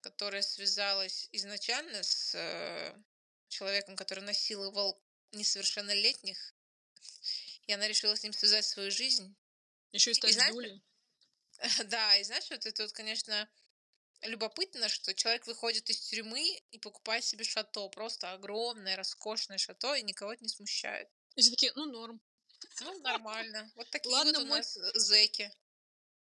[0.00, 2.94] которая связалась изначально с э,
[3.48, 5.02] человеком, который насиловал
[5.32, 6.54] несовершеннолетних,
[7.66, 9.34] и она решила с ним связать свою жизнь.
[9.92, 10.80] Еще и стать и, знаешь,
[11.86, 13.48] Да, и знаешь, вот это вот, конечно,
[14.26, 20.02] любопытно, что человек выходит из тюрьмы и покупает себе шато, просто огромное, роскошное шато, и
[20.02, 21.08] никого это не смущает.
[21.34, 22.20] И все такие, ну, норм.
[22.80, 23.70] Ну, нормально.
[23.74, 24.58] Вот такие Ладно, вот у мой...
[24.58, 25.52] нас зэки.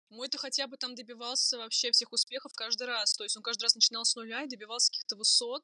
[0.09, 3.15] Мой-то хотя бы там добивался вообще всех успехов каждый раз.
[3.15, 5.63] То есть он каждый раз начинал с нуля и добивался каких-то высот,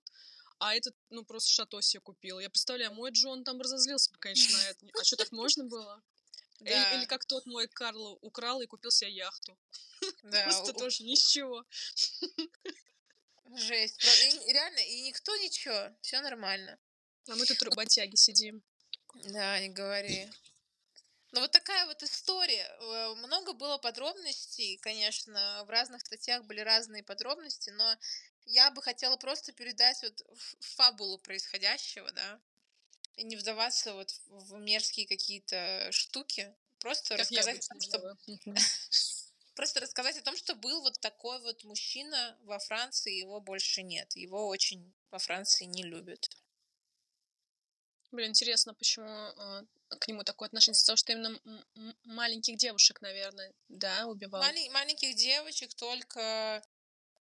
[0.60, 2.40] а этот, ну, просто шато себе купил.
[2.40, 4.86] Я представляю, мой Джон там разозлился, конечно, на это.
[5.00, 6.04] А что, так можно было?
[6.60, 6.72] Да.
[6.72, 9.58] Или, или как тот мой Карл украл и купил себе яхту.
[10.24, 10.80] Да, Просто у...
[10.80, 11.66] тоже ничего.
[13.56, 14.02] Жесть.
[14.48, 15.94] И, реально, и никто ничего.
[16.02, 16.78] Все нормально.
[17.28, 18.64] А мы тут работяги сидим.
[19.26, 20.30] Да, не говори.
[21.32, 22.66] Ну вот такая вот история.
[22.80, 27.98] Э, много было подробностей, конечно, в разных статьях были разные подробности, но
[28.46, 30.24] я бы хотела просто передать вот
[30.60, 32.42] фабулу происходящего, да,
[33.24, 38.18] не вдаваться вот в мерзкие какие-то штуки, просто как рассказать о том, что...
[39.56, 44.16] Просто рассказать о том, что был вот такой вот мужчина во Франции, его больше нет.
[44.16, 46.30] Его очень во Франции не любят.
[48.12, 49.66] Блин, интересно, почему э,
[50.00, 50.80] к нему такое отношение?
[50.80, 51.40] Потому что именно
[52.06, 54.42] маленьких девушек, наверное, да, убивал.
[54.42, 56.64] Мали- маленьких девочек только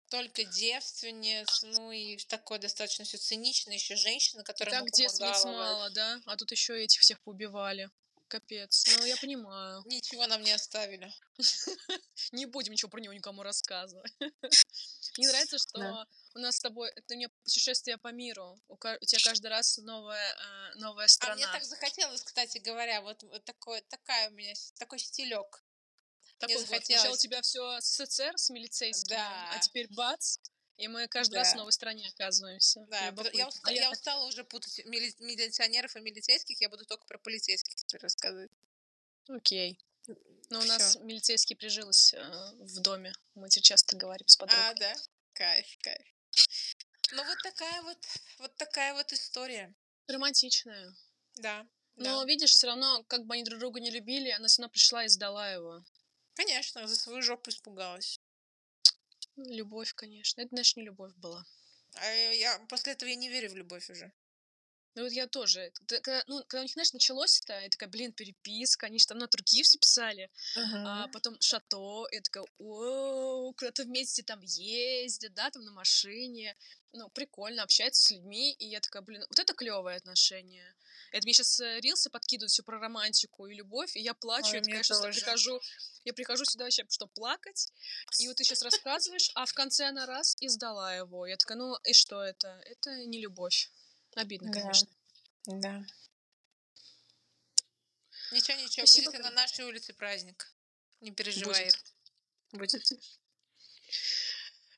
[0.08, 6.20] только девственниц, ну и такой достаточно все цинично, еще женщина, которая Так девственниц мало, да?
[6.26, 7.90] А тут еще этих всех поубивали.
[8.28, 8.84] Капец.
[8.98, 9.82] Ну, я понимаю.
[9.86, 11.12] Ничего нам не оставили.
[12.32, 14.12] Не будем ничего про него никому рассказывать.
[15.16, 18.60] Мне нравится, что у нас с тобой это не путешествие по миру.
[18.68, 21.34] У тебя каждый раз новая, а, новая страна.
[21.34, 25.64] А мне так захотелось, кстати говоря, вот, вот такой, такая у меня такой стилек.
[26.38, 26.84] Такой вот.
[26.84, 29.50] Сначала у тебя все СССР с милицейским, да.
[29.52, 30.38] а теперь бац,
[30.76, 31.38] и мы каждый да.
[31.40, 32.84] раз в новой стране оказываемся.
[32.90, 37.06] Да, я, уста- я, я устала уже путать мили- милиционеров и милицейских, я буду только
[37.06, 38.50] про полицейских теперь рассказывать.
[39.28, 39.78] Окей.
[40.06, 40.16] Но
[40.50, 43.12] ну, у нас милицейский прижилось э, в доме.
[43.34, 44.64] Мы тебе часто говорим с подругой.
[44.64, 44.94] А, да?
[45.32, 46.06] Кайф, кайф.
[47.12, 47.98] Ну вот такая вот,
[48.38, 49.74] вот такая вот история.
[50.06, 50.94] Романтичная.
[51.36, 51.66] Да.
[51.96, 52.26] Но да.
[52.26, 55.08] видишь, все равно, как бы они друг друга не любили, она все равно пришла и
[55.08, 55.82] сдала его.
[56.36, 58.20] Конечно, за свою жопу испугалась.
[59.36, 60.42] Любовь, конечно.
[60.42, 61.44] Это, значит, не любовь была.
[61.94, 64.12] А я после этого я не верю в любовь уже.
[64.94, 65.72] Ну вот я тоже.
[65.86, 69.18] Когда, ну, когда у них, знаешь, началось это, я такая, блин, переписка, они же там
[69.18, 70.30] на другие все писали.
[70.56, 70.84] Uh-huh.
[70.86, 76.56] А потом шато, я такая, о, куда-то вместе там ездят, да, там на машине.
[76.92, 78.52] Ну, прикольно, общаются с людьми.
[78.54, 80.74] И я такая, блин, вот это клевое отношение.
[81.12, 84.56] Это мне сейчас э, рилсы подкидывают все про романтику и любовь, и я плачу, Ой,
[84.56, 85.60] я такая, что прихожу,
[86.06, 87.72] я прихожу сюда вообще, чтобы плакать,
[88.20, 91.26] и вот ты сейчас рассказываешь, а в конце она раз и сдала его.
[91.26, 92.62] Я такая, ну и что это?
[92.64, 93.70] Это не любовь.
[94.14, 94.60] Обидно, да.
[94.60, 94.88] конечно.
[95.46, 95.84] Да.
[98.30, 100.54] Ничего, ничего, Спасибо, будет и на нашей улице праздник.
[101.00, 101.72] Не переживай.
[102.52, 102.72] Будет.
[102.72, 102.92] будет.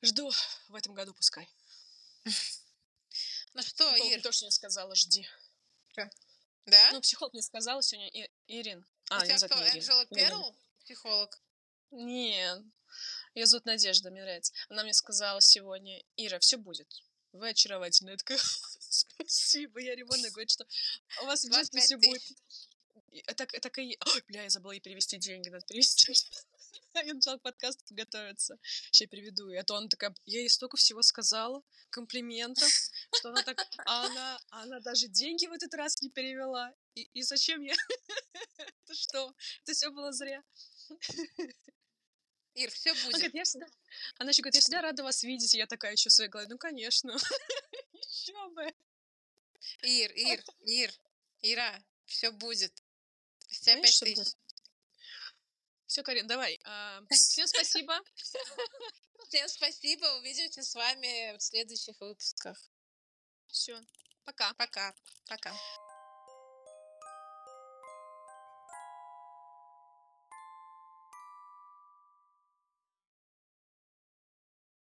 [0.00, 0.30] Жду
[0.68, 1.48] в этом году, пускай.
[3.54, 4.22] Ну что, Ир?
[4.22, 5.28] То, что я сказала, жди.
[6.64, 6.90] Да?
[6.92, 8.86] Ну, психолог мне сказала сегодня, Ирин.
[9.10, 10.56] А, У тебя кто, Энджела Перл?
[10.89, 11.39] Психолог?
[11.91, 12.62] Нет.
[13.34, 14.55] Ее зовут Надежда, мне нравится.
[14.70, 16.89] Она мне сказала сегодня, Ира, все будет.
[17.32, 18.14] Вы очаровательная.
[18.14, 18.39] Я такая,
[18.78, 19.80] спасибо.
[19.80, 20.66] Я ребенок говорит, что
[21.20, 22.22] у вас в жизни все будет.
[23.36, 23.99] Так, так и...
[24.14, 26.11] Ой, бля, я забыла ей перевести деньги, надо перевести.
[26.95, 28.59] Я начала к подкасту готовиться.
[28.62, 29.51] Сейчас я переведу.
[29.51, 30.14] И а то она такая...
[30.24, 32.68] Я ей столько всего сказала, комплиментов,
[33.14, 33.62] что она так...
[33.84, 36.74] А она, она даже деньги в этот раз не перевела.
[36.95, 37.74] И, и зачем я...
[38.89, 39.34] Это что?
[39.62, 40.43] Это все было зря.
[42.55, 43.05] Ир, все будет.
[43.05, 43.66] Она, говорит, я всегда...
[44.18, 45.55] Она еще говорит, я всегда рада вас видеть.
[45.55, 47.12] Я такая еще своей голове, ну, конечно.
[47.93, 48.74] еще бы.
[49.82, 50.93] Ир, Ир, Ир,
[51.43, 52.72] Ира, все будет.
[53.49, 54.14] Все опять ты.
[55.86, 56.61] Все, Карин, давай.
[56.64, 57.99] А, всем спасибо.
[59.28, 60.07] Всем спасибо.
[60.18, 62.59] Увидимся с вами в следующих выпусках.
[63.47, 63.80] Все.
[64.24, 64.53] Пока.
[64.55, 64.95] Пока.
[65.26, 65.55] Пока.